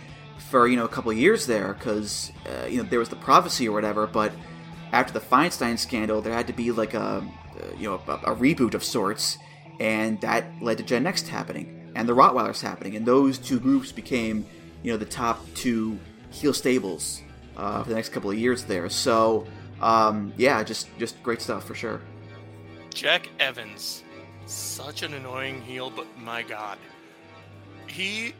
[0.49, 3.67] for you know a couple years there because uh, you know there was the prophecy
[3.67, 4.31] or whatever, but
[4.91, 7.21] after the Feinstein scandal, there had to be like a uh,
[7.77, 9.37] you know a, a reboot of sorts,
[9.79, 13.91] and that led to Gen Next happening and the Rottweilers happening, and those two groups
[13.91, 14.45] became
[14.83, 17.21] you know the top two heel stables
[17.57, 18.89] uh, for the next couple of years there.
[18.89, 19.47] So
[19.81, 22.01] um, yeah, just just great stuff for sure.
[22.93, 24.03] Jack Evans,
[24.45, 26.77] such an annoying heel, but my god,
[27.87, 28.33] he.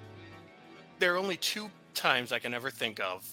[0.99, 3.27] There are only two times I can ever think of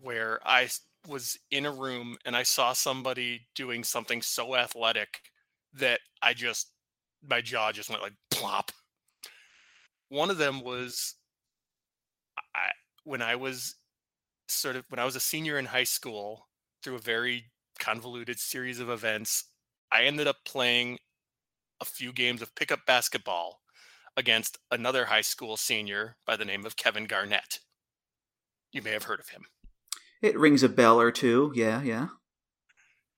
[0.00, 0.68] where I
[1.06, 5.20] was in a room and I saw somebody doing something so athletic
[5.74, 6.72] that I just
[7.28, 8.72] my jaw just went like plop.
[10.08, 11.14] one of them was
[12.36, 12.70] I,
[13.04, 13.76] when I was
[14.48, 16.48] sort of when I was a senior in high school
[16.82, 17.44] through a very
[17.78, 19.44] convoluted series of events,
[19.90, 20.98] I ended up playing
[21.80, 23.60] a few games of pickup basketball
[24.16, 27.60] against another high school senior by the name of Kevin Garnett.
[28.72, 29.44] You may have heard of him.
[30.22, 31.52] It rings a bell or two.
[31.54, 32.08] Yeah, yeah.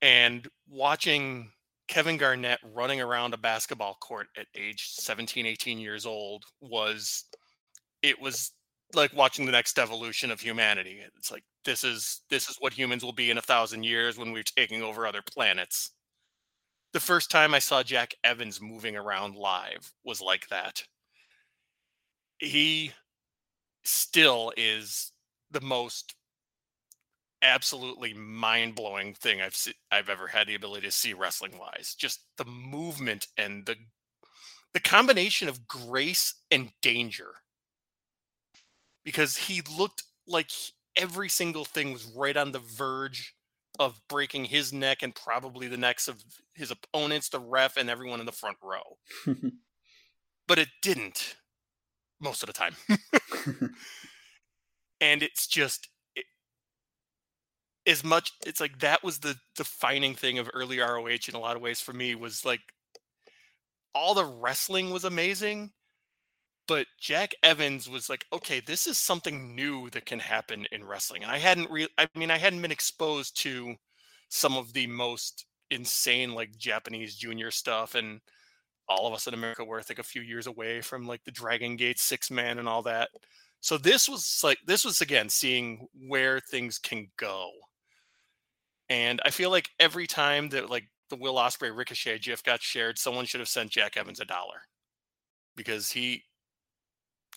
[0.03, 1.51] And watching
[1.89, 7.25] Kevin Garnett running around a basketball court at age 17, 18 years old was
[8.03, 8.53] it was
[8.95, 11.01] like watching the next evolution of humanity.
[11.17, 14.33] It's like this is this is what humans will be in a thousand years when
[14.33, 15.91] we're taking over other planets.
[16.93, 20.83] The first time I saw Jack Evans moving around live was like that.
[22.39, 22.93] He
[23.85, 25.13] still is
[25.55, 26.15] the most
[27.43, 31.95] absolutely mind-blowing thing I've se- I've ever had the ability to see wrestling wise.
[31.99, 33.77] Just the movement and the
[34.73, 37.31] the combination of grace and danger.
[39.05, 40.51] Because he looked like
[40.97, 43.35] every single thing was right on the verge
[43.79, 46.25] of breaking his neck and probably the necks of
[46.55, 48.99] his opponents, the ref, and everyone in the front row.
[50.49, 51.37] but it didn't
[52.21, 52.75] most of the time.
[55.01, 56.25] and it's just it,
[57.87, 61.57] as much it's like that was the defining thing of early ROH in a lot
[61.57, 62.61] of ways for me was like
[63.95, 65.71] all the wrestling was amazing
[66.67, 71.23] but Jack Evans was like okay this is something new that can happen in wrestling.
[71.23, 73.75] And I hadn't re- I mean I hadn't been exposed to
[74.29, 78.21] some of the most insane like Japanese junior stuff and
[78.89, 81.31] all of us in America were I think a few years away from like the
[81.31, 83.11] Dragon Gate six man and all that
[83.65, 87.51] so this was like this was again seeing where things can go.
[88.91, 92.99] And I feel like every time that like the Will Ospreay Ricochet GIF got shared,
[92.99, 94.67] someone should have sent Jack Evans a dollar
[95.57, 96.25] because he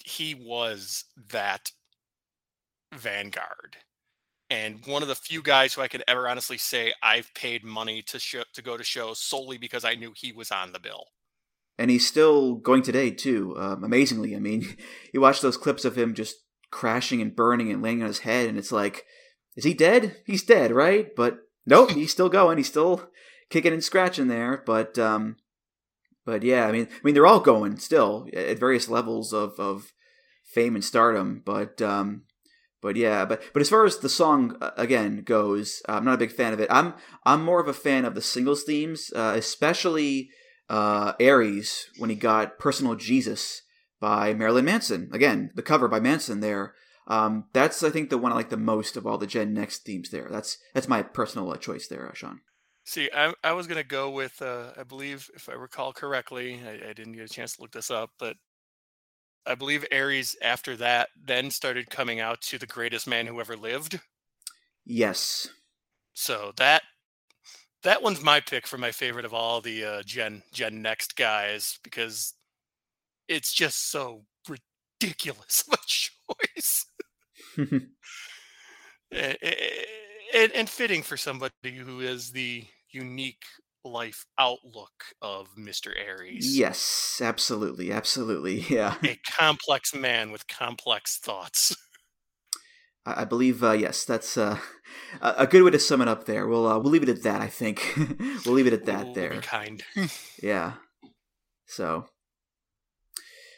[0.04, 1.72] he was that
[2.94, 3.78] vanguard
[4.50, 8.02] and one of the few guys who I could ever honestly say I've paid money
[8.02, 11.06] to show, to go to shows solely because I knew he was on the bill
[11.78, 13.56] and he's still going today too.
[13.58, 14.76] Um, amazingly, I mean,
[15.14, 16.36] you watch those clips of him just
[16.72, 19.06] crashing and burning and laying on his head, and it's like,
[19.56, 20.18] is he dead?
[20.26, 21.16] He's dead, right?
[21.16, 22.58] But nope, he's still going.
[22.58, 23.10] He's still
[23.50, 24.64] kicking and scratching there.
[24.66, 25.38] But um,
[26.26, 29.94] but yeah, I mean, I mean, they're all going still at various levels of of
[30.46, 31.42] fame and stardom.
[31.46, 32.24] But um,
[32.82, 36.20] but yeah, but but as far as the song uh, again goes, I'm not a
[36.20, 36.68] big fan of it.
[36.70, 36.94] I'm
[37.26, 40.30] I'm more of a fan of the singles themes, uh, especially
[40.70, 43.62] uh, Aries when he got Personal Jesus
[44.00, 45.10] by Marilyn Manson.
[45.14, 46.74] Again, the cover by Manson there.
[47.08, 49.80] Um, that's I think the one I like the most of all the Gen Next
[49.86, 50.28] themes there.
[50.30, 52.42] That's that's my personal uh, choice there, uh, Sean.
[52.84, 56.90] See, I, I was gonna go with uh, I believe if I recall correctly, I,
[56.90, 58.36] I didn't get a chance to look this up, but
[59.46, 63.56] I believe Aries after that then started coming out to the greatest man who ever
[63.56, 64.02] lived.
[64.86, 65.48] Yes.
[66.14, 66.84] So that
[67.84, 71.80] that one's my pick for my favorite of all the uh, Gen Gen Next guys
[71.84, 72.34] because
[73.28, 76.86] it's just so ridiculous of a choice.
[77.58, 77.90] and,
[79.12, 79.84] eh, eh, eh,
[80.34, 83.44] and, and fitting for somebody who is the unique
[83.84, 85.94] life outlook of Mr.
[85.98, 86.58] Aries.
[86.58, 88.60] Yes, absolutely, absolutely.
[88.70, 88.96] Yeah.
[89.04, 91.76] A complex man with complex thoughts.
[93.16, 94.60] I believe uh, yes, that's uh,
[95.22, 96.26] a good way to sum it up.
[96.26, 97.42] There, we'll uh, we'll leave it at that.
[97.42, 97.94] I think
[98.46, 99.06] we'll leave it at that.
[99.06, 99.84] We'll there, kind.
[100.44, 100.74] yeah.
[101.66, 102.06] So,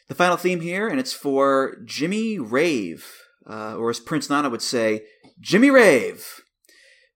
[0.08, 3.06] the final theme here, and it's for Jimmy Rave,
[3.50, 5.04] uh, or as Prince Nana would say,
[5.39, 6.41] Jimmy Rave.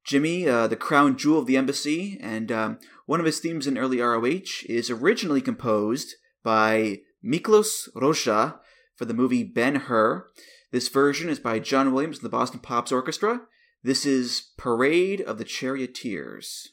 [0.06, 3.78] Jimmy, uh, the crown jewel of the embassy, and um, one of his themes in
[3.78, 8.60] early ROH is originally composed by Miklos Rozsa
[8.96, 10.28] for the movie Ben Hur.
[10.74, 13.42] This version is by John Williams and the Boston Pops Orchestra.
[13.84, 16.70] This is Parade of the Charioteers.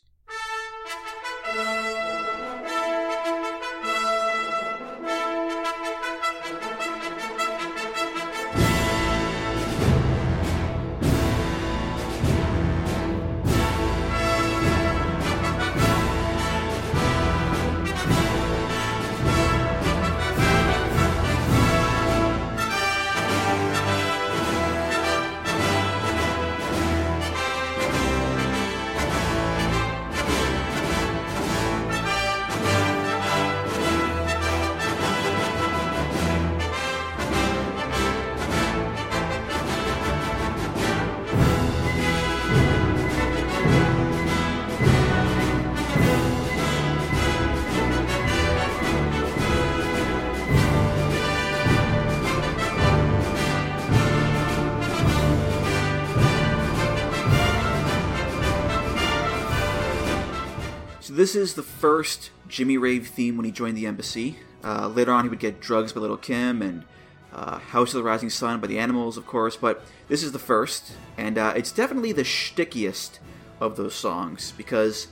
[61.01, 64.37] So this is the first Jimmy Rave theme when he joined the embassy.
[64.63, 66.85] Uh, later on, he would get Drugs by Lil' Kim and
[67.33, 70.39] uh, House of the Rising Sun by the Animals, of course, but this is the
[70.39, 73.19] first, and uh, it's definitely the stickiest
[73.61, 75.09] of those songs because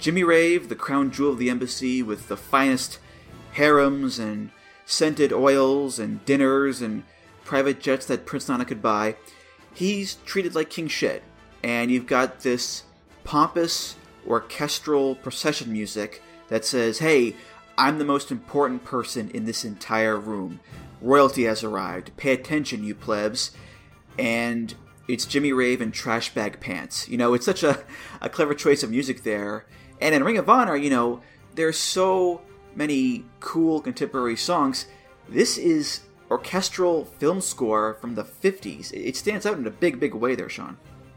[0.00, 2.98] Jimmy Rave, the crown jewel of the embassy, with the finest
[3.52, 4.50] harems and
[4.84, 7.04] scented oils and dinners and
[7.44, 9.14] private jets that Prince Nana could buy,
[9.74, 11.22] he's treated like king shit.
[11.62, 12.84] And you've got this
[13.22, 13.94] pompous
[14.26, 17.34] orchestral procession music that says, hey,
[17.78, 20.60] I'm the most important person in this entire room.
[21.00, 22.16] Royalty has arrived.
[22.16, 23.52] Pay attention, you plebs.
[24.18, 24.74] And
[25.08, 27.08] it's Jimmy Rave in trash bag pants.
[27.08, 27.82] You know, it's such a,
[28.20, 29.64] a clever choice of music there.
[30.00, 31.22] And in Ring of Honor, you know,
[31.54, 32.42] there's so
[32.74, 34.86] many cool contemporary songs.
[35.28, 36.00] This is
[36.30, 38.92] orchestral film score from the 50s.
[38.92, 40.76] It stands out in a big, big way there, Sean.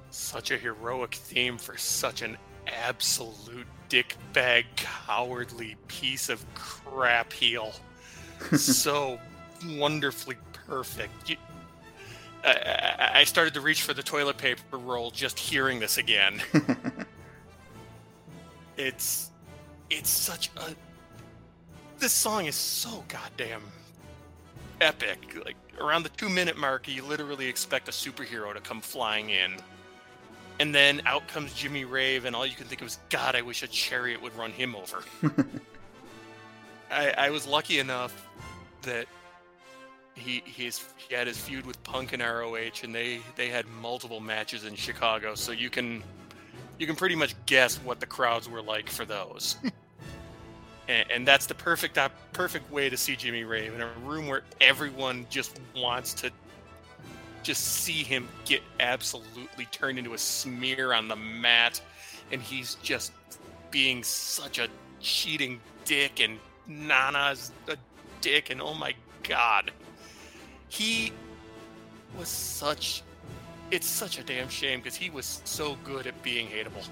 [0.10, 2.38] Such a heroic theme for such an
[2.68, 7.74] absolute dickbag, cowardly piece of crap heel.
[8.58, 9.20] so
[9.68, 10.38] wonderfully
[10.68, 11.30] perfect.
[11.30, 11.38] You,
[12.44, 16.42] I, I started to reach for the toilet paper roll just hearing this again.
[18.78, 19.30] it's
[19.90, 20.76] it's such a
[22.00, 23.62] this song is so goddamn
[24.82, 25.20] epic.
[25.46, 29.56] Like around the two minute mark, you literally expect a superhero to come flying in.
[30.64, 33.42] And then out comes Jimmy Rave, and all you can think of is, God, I
[33.42, 35.04] wish a chariot would run him over.
[36.90, 38.30] I, I was lucky enough
[38.84, 39.08] that
[40.14, 44.22] he he's he had his feud with Punk and ROH, and they they had multiple
[44.22, 46.02] matches in Chicago, so you can
[46.80, 49.58] you can pretty much guess what the crowds were like for those.
[50.88, 52.00] and, and, that's the perfect
[52.32, 56.32] perfect way to see Jimmy Rave in a room where everyone just wants to
[57.44, 61.82] just see him get absolutely turned into a smear on the mat,
[62.32, 63.12] and he's just
[63.70, 64.68] being such a
[65.00, 67.76] cheating dick, and Nana's a
[68.22, 68.94] dick, and oh my
[69.28, 69.72] god,
[70.70, 71.12] he
[72.18, 73.04] was such.
[73.72, 76.88] It's such a damn shame because he was so good at being hateable,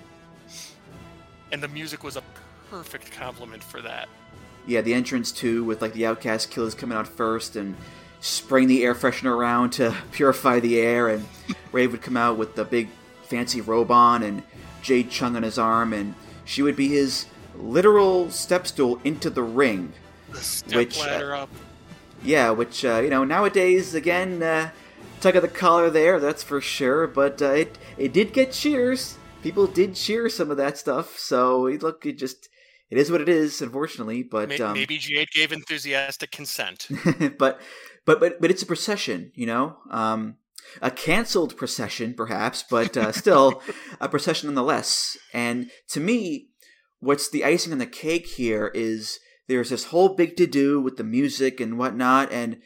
[1.52, 2.24] and the music was a
[2.70, 4.10] perfect complement for that.
[4.68, 7.76] Yeah, the entrance too, with like the Outcast Killers coming out first, and
[8.22, 11.26] spraying the air freshener around to purify the air, and
[11.72, 12.88] Rave would come out with the big
[13.24, 14.44] fancy robe on and
[14.82, 16.16] Jade Chung on his arm, and
[16.46, 19.94] she would be his literal step stool into the ring.
[20.30, 21.50] The step which, uh, ladder uh, up.
[22.24, 24.72] Yeah, which uh, you know nowadays again, uh,
[25.20, 27.08] tug of the collar there, that's for sure.
[27.08, 29.18] But uh, it it did get cheers.
[29.44, 31.18] People did cheer some of that stuff.
[31.18, 32.50] So look, it just
[32.92, 34.22] it is what it is, unfortunately.
[34.22, 36.88] But maybe, um, maybe Jade gave enthusiastic consent.
[37.38, 37.60] but
[38.06, 39.78] but but but it's a procession, you know.
[39.90, 40.38] Um,
[40.82, 43.62] a canceled procession, perhaps, but uh, still
[44.00, 45.18] a procession nonetheless.
[45.34, 46.50] And to me,
[47.00, 50.98] what's the icing on the cake here is there's this whole big to do with
[50.98, 52.62] the music and whatnot, and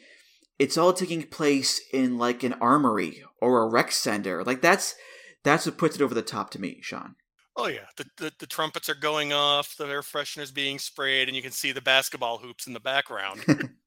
[0.58, 4.44] it's all taking place in like an armory or a rec center.
[4.44, 4.94] Like that's
[5.42, 7.16] that's what puts it over the top to me, Sean.
[7.56, 11.36] Oh yeah, the, the, the trumpets are going off, the air fresheners being sprayed, and
[11.36, 13.44] you can see the basketball hoops in the background.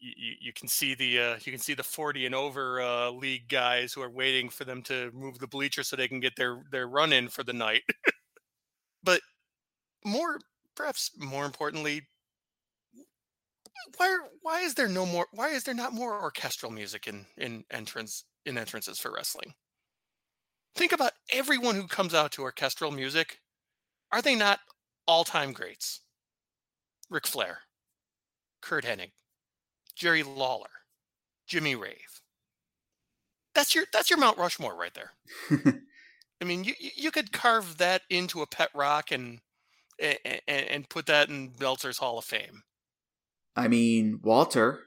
[0.00, 3.48] you, you can see the uh, you can see the 40 and over uh, league
[3.48, 6.62] guys who are waiting for them to move the bleacher so they can get their
[6.70, 7.82] their run in for the night.
[9.02, 9.20] but
[10.04, 10.38] more
[10.74, 12.02] perhaps more importantly
[13.96, 17.64] why why is there no more why is there not more orchestral music in in
[17.70, 19.54] entrance in entrances for wrestling?
[20.74, 23.40] Think about everyone who comes out to orchestral music.
[24.12, 24.60] Are they not
[25.06, 26.00] all-time greats?
[27.10, 27.58] Ric Flair,
[28.62, 29.10] Curt Hennig,
[30.00, 30.70] Jerry Lawler,
[31.46, 32.22] Jimmy Rave.
[33.54, 35.12] That's your that's your Mount Rushmore right there.
[36.40, 39.40] I mean, you you could carve that into a pet rock and
[40.00, 42.62] and, and put that in Meltzer's Hall of Fame.
[43.54, 44.84] I mean, Walter,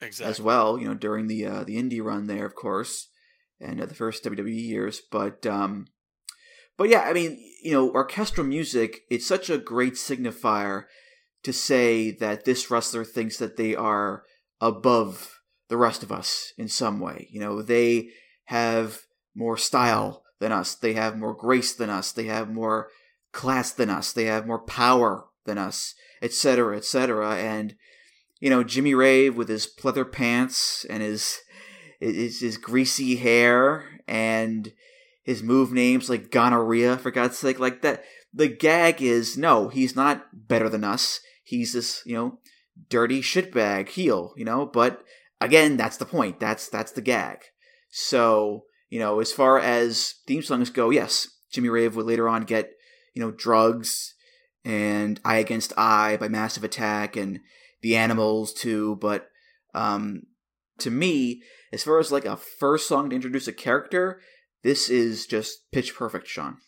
[0.00, 0.78] exactly as well.
[0.78, 3.08] You know, during the uh, the indie run there, of course,
[3.60, 5.02] and uh, the first WWE years.
[5.10, 5.86] But um,
[6.78, 9.00] but yeah, I mean, you know, orchestral music.
[9.10, 10.84] It's such a great signifier
[11.42, 14.22] to say that this wrestler thinks that they are
[14.62, 17.26] above the rest of us in some way.
[17.30, 18.10] You know, they
[18.44, 19.02] have
[19.34, 20.74] more style than us.
[20.74, 22.12] They have more grace than us.
[22.12, 22.88] They have more
[23.32, 24.12] class than us.
[24.12, 27.36] They have more power than us, etc., etc.
[27.36, 27.74] And
[28.38, 31.38] you know, Jimmy Rave with his pleather pants and his
[32.00, 34.72] his, his greasy hair and
[35.22, 38.04] his move names like gonorrhea for God's sake, like that.
[38.34, 41.20] The gag is no, he's not better than us.
[41.44, 42.38] He's this, you know,
[42.88, 44.66] dirty shitbag heel, you know.
[44.66, 45.02] But
[45.40, 46.40] again, that's the point.
[46.40, 47.38] That's that's the gag.
[47.90, 52.44] So you know, as far as theme songs go, yes, Jimmy Rave would later on
[52.44, 52.72] get
[53.14, 54.14] you know, drugs
[54.64, 57.40] and Eye Against Eye by Massive Attack and
[57.82, 59.28] The Animals too, but
[59.74, 60.22] um,
[60.78, 61.42] to me,
[61.72, 64.20] as far as like a first song to introduce a character,
[64.62, 66.58] this is just pitch perfect, Sean.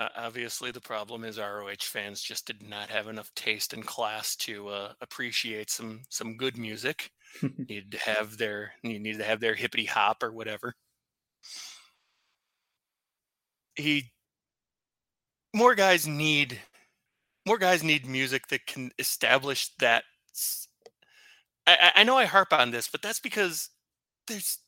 [0.00, 4.34] Uh, obviously, the problem is ROH fans just did not have enough taste and class
[4.36, 7.10] to uh, appreciate some some good music.
[7.68, 10.74] needed to have their you needed to have their hippity hop or whatever.
[13.74, 14.10] He
[15.54, 16.58] more guys need
[17.46, 20.04] more guys need music that can establish that.
[21.66, 23.68] I, I know I harp on this, but that's because
[24.26, 24.60] there's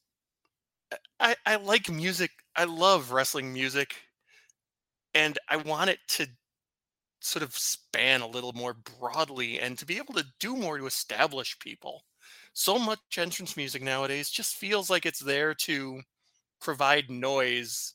[1.19, 2.33] I, I like music.
[2.55, 3.95] I love wrestling music,
[5.15, 6.29] and I want it to
[7.21, 10.87] sort of span a little more broadly and to be able to do more to
[10.87, 12.05] establish people.
[12.55, 16.03] So much entrance music nowadays just feels like it's there to
[16.61, 17.95] provide noise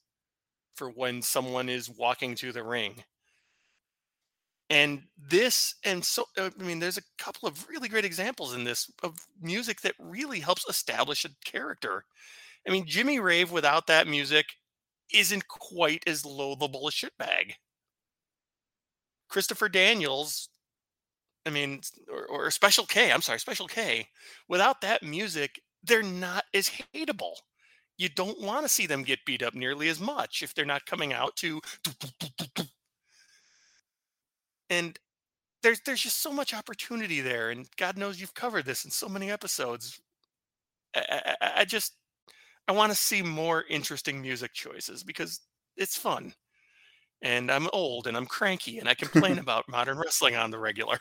[0.76, 3.04] for when someone is walking to the ring.
[4.70, 8.66] And this, and so, uh, I mean, there's a couple of really great examples in
[8.66, 12.04] this of music that really helps establish a character.
[12.68, 14.48] I mean, Jimmy Rave without that music
[15.14, 17.54] isn't quite as loathable a shitbag.
[19.30, 20.50] Christopher Daniels,
[21.46, 21.82] I mean,
[22.12, 24.08] or, or Special K, I'm sorry, Special K,
[24.48, 27.36] without that music, they're not as hateable.
[27.98, 30.86] You don't want to see them get beat up nearly as much if they're not
[30.86, 31.60] coming out to.
[34.70, 34.98] And
[35.64, 39.10] there's there's just so much opportunity there, and God knows you've covered this in so
[39.10, 40.00] many episodes.
[40.96, 41.96] I, I, I just
[42.68, 45.40] I want to see more interesting music choices because
[45.76, 46.34] it's fun.
[47.22, 51.00] And I'm old and I'm cranky and I complain about modern wrestling on the regular.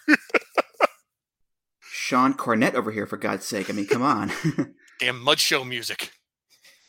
[1.80, 3.68] Sean Cornette over here, for God's sake.
[3.68, 4.30] I mean, come on.
[5.00, 6.12] Damn mud show music.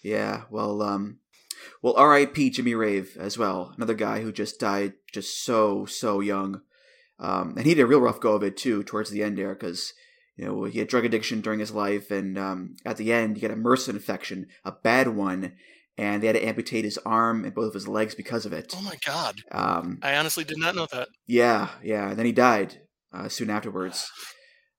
[0.03, 1.19] Yeah, well, um,
[1.81, 2.51] well, R.I.P.
[2.51, 3.73] Jimmy Rave as well.
[3.75, 6.61] Another guy who just died just so so young,
[7.19, 9.55] um, and he did a real rough go of it too towards the end there
[9.55, 9.93] because
[10.37, 13.41] you know he had drug addiction during his life, and um, at the end he
[13.41, 15.53] got a MRSA infection, a bad one,
[15.97, 18.73] and they had to amputate his arm and both of his legs because of it.
[18.77, 19.41] Oh my god!
[19.51, 21.09] Um, I honestly did not know that.
[21.25, 22.09] Yeah, yeah.
[22.09, 22.81] And then he died
[23.11, 24.09] uh, soon afterwards.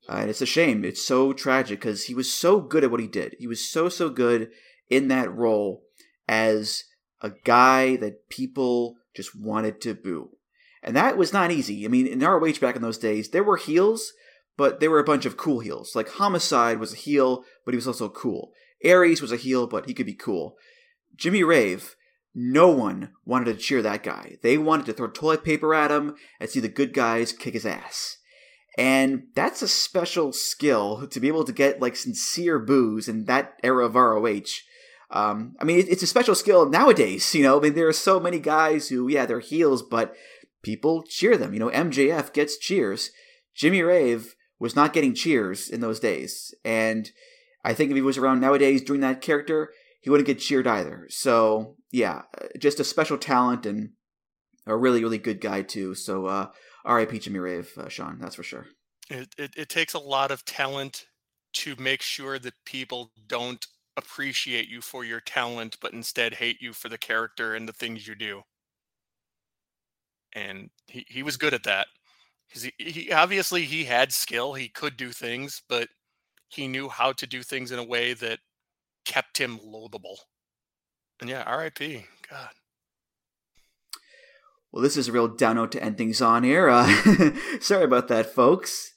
[0.08, 0.84] Uh, and it's a shame.
[0.84, 3.36] It's so tragic because he was so good at what he did.
[3.38, 4.50] He was so so good
[4.88, 5.82] in that role
[6.26, 6.84] as
[7.20, 10.30] a guy that people just wanted to boo.
[10.82, 11.84] And that was not easy.
[11.84, 14.12] I mean, in ROH back in those days, there were heels,
[14.58, 15.94] but they were a bunch of cool heels.
[15.94, 18.52] Like Homicide was a heel, but he was also cool.
[18.84, 20.56] Aries was a heel, but he could be cool.
[21.16, 21.94] Jimmy Rave,
[22.34, 24.36] no one wanted to cheer that guy.
[24.42, 27.64] They wanted to throw toilet paper at him and see the good guys kick his
[27.64, 28.18] ass.
[28.76, 33.54] And that's a special skill to be able to get like sincere boos in that
[33.62, 34.60] era of ROH.
[35.10, 37.32] Um, I mean, it's a special skill nowadays.
[37.32, 40.14] You know, I mean, there are so many guys who, yeah, they're heels, but
[40.62, 41.54] people cheer them.
[41.54, 43.10] You know, MJF gets cheers.
[43.54, 47.10] Jimmy Rave was not getting cheers in those days, and
[47.64, 51.06] I think if he was around nowadays doing that character, he wouldn't get cheered either.
[51.10, 52.22] So yeah,
[52.58, 53.90] just a special talent and
[54.66, 55.94] a really, really good guy too.
[55.94, 56.46] So uh,
[56.84, 57.18] R.I.P.
[57.18, 58.18] Jimmy Rave, uh, Sean.
[58.20, 58.66] That's for sure.
[59.10, 61.06] It, it it takes a lot of talent
[61.54, 63.66] to make sure that people don't
[63.96, 68.06] appreciate you for your talent, but instead hate you for the character and the things
[68.06, 68.42] you do.
[70.34, 71.88] And he, he was good at that.
[72.48, 75.88] Because he, he obviously he had skill, he could do things, but
[76.48, 78.40] he knew how to do things in a way that
[79.04, 80.16] kept him loathable.
[81.20, 82.06] And yeah, R.I.P.
[82.30, 82.50] God.
[84.72, 86.68] Well, this is a real down note to end things on here.
[86.68, 86.86] Uh,
[87.60, 88.92] sorry about that, folks.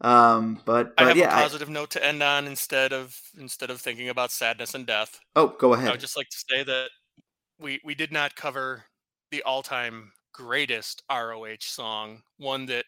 [0.00, 3.70] Um, but, but I have yeah, a positive note to end on instead of instead
[3.70, 5.18] of thinking about sadness and death.
[5.34, 5.88] Oh, go ahead.
[5.88, 6.90] I would just like to say that
[7.58, 8.84] we we did not cover
[9.30, 12.84] the all-time greatest ROH song, one that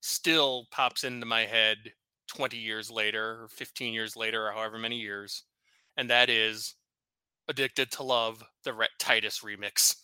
[0.00, 1.78] still pops into my head
[2.28, 5.44] 20 years later or 15 years later or however many years,
[5.96, 6.74] and that is
[7.48, 9.94] Addicted to Love, the Rhett Titus remix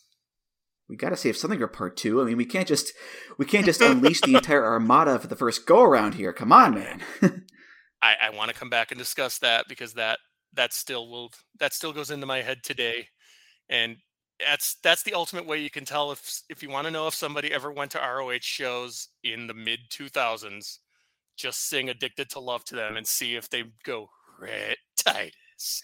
[0.88, 2.20] we got to save something for part two.
[2.20, 2.92] I mean, we can't just
[3.38, 6.32] we can't just unleash the entire armada for the first go around here.
[6.32, 7.00] Come on, man.
[8.02, 10.18] I, I want to come back and discuss that because that
[10.52, 13.08] that still will that still goes into my head today,
[13.68, 13.96] and
[14.40, 17.15] that's that's the ultimate way you can tell if if you want to know if
[17.15, 20.81] somebody ever went to ROH shows in the mid two thousands,
[21.36, 24.09] just sing "Addicted to Love" to them and see if they go
[24.39, 25.82] Rhett Titus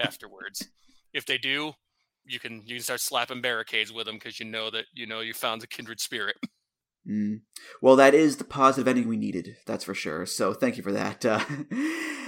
[0.00, 0.68] afterwards.
[1.12, 1.72] If they do,
[2.24, 5.20] you can you can start slapping barricades with them because you know that you know
[5.20, 6.36] you found a kindred spirit.
[7.08, 7.42] Mm.
[7.80, 9.56] Well, that is the positive ending we needed.
[9.66, 10.26] That's for sure.
[10.26, 11.24] So thank you for that.
[11.24, 11.44] Uh,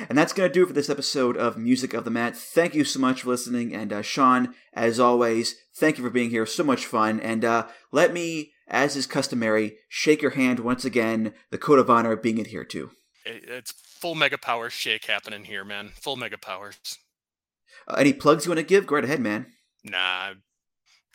[0.08, 2.36] and that's gonna do it for this episode of Music of the Mat.
[2.36, 3.74] Thank you so much for listening.
[3.74, 6.46] And uh, Sean, as always, thank you for being here.
[6.46, 7.18] So much fun.
[7.20, 11.90] And uh, let me as is customary, shake your hand once again, the code of
[11.90, 12.90] honor being adhered to.
[13.24, 15.90] It's full mega power shake happening here, man.
[16.00, 16.78] Full mega powers.
[17.86, 18.86] Uh, any plugs you want to give?
[18.86, 19.46] Go right ahead, man.
[19.84, 20.34] Nah,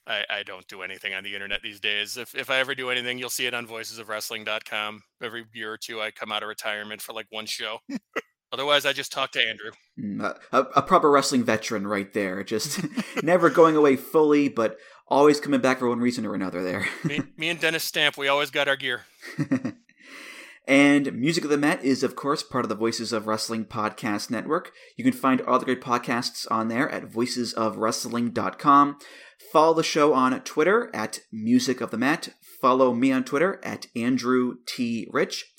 [0.05, 2.17] I, I don't do anything on the internet these days.
[2.17, 5.01] If if I ever do anything, you'll see it on voicesofwrestling.com.
[5.21, 7.79] Every year or two, I come out of retirement for like one show.
[8.51, 9.71] Otherwise, I just talk to Andrew.
[9.99, 12.43] Mm, uh, a, a proper wrestling veteran right there.
[12.43, 12.81] Just
[13.23, 14.77] never going away fully, but
[15.07, 16.87] always coming back for one reason or another there.
[17.03, 19.05] Me, me and Dennis Stamp, we always got our gear.
[20.65, 24.31] And Music of the Mat is, of course, part of the Voices of Wrestling podcast
[24.31, 24.71] network.
[24.95, 28.97] You can find all the great podcasts on there at voicesofwrestling.com.
[29.51, 32.29] Follow the show on Twitter at Music of the Mat.
[32.61, 35.07] Follow me on Twitter at Andrew T.
[35.11, 35.53] Rich.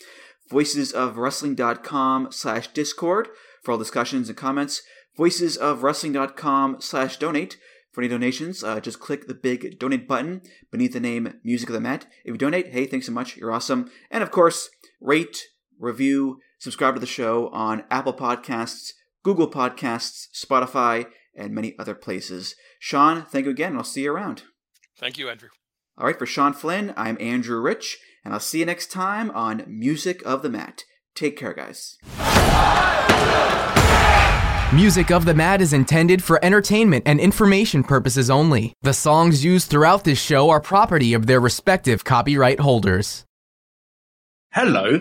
[0.51, 3.29] Voicesofwrestling.com slash Discord
[3.63, 4.83] for all discussions and comments.
[5.19, 7.57] Voicesofwrestling.com slash donate.
[7.93, 10.43] For any donations, uh, just click the big donate button
[10.73, 12.07] beneath the name Music of the Mat.
[12.25, 13.37] If you donate, hey, thanks so much.
[13.37, 13.89] You're awesome.
[14.11, 14.69] And of course,
[15.01, 15.45] rate,
[15.79, 21.07] review, subscribe to the show on Apple Podcasts, Google Podcasts, Spotify,
[21.37, 22.57] and many other places.
[22.87, 24.43] Sean, thank you again, I'll see you around.
[24.99, 25.49] Thank you, Andrew.
[25.97, 29.65] All right, for Sean Flynn, I'm Andrew Rich, and I'll see you next time on
[29.67, 30.83] Music of the Mat.
[31.15, 31.97] Take care, guys.
[34.77, 38.75] Music of the Mat is intended for entertainment and information purposes only.
[38.83, 43.25] The songs used throughout this show are property of their respective copyright holders.
[44.53, 45.01] Hello,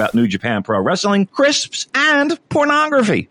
[0.01, 3.29] about New Japan Pro Wrestling, crisps, and pornography.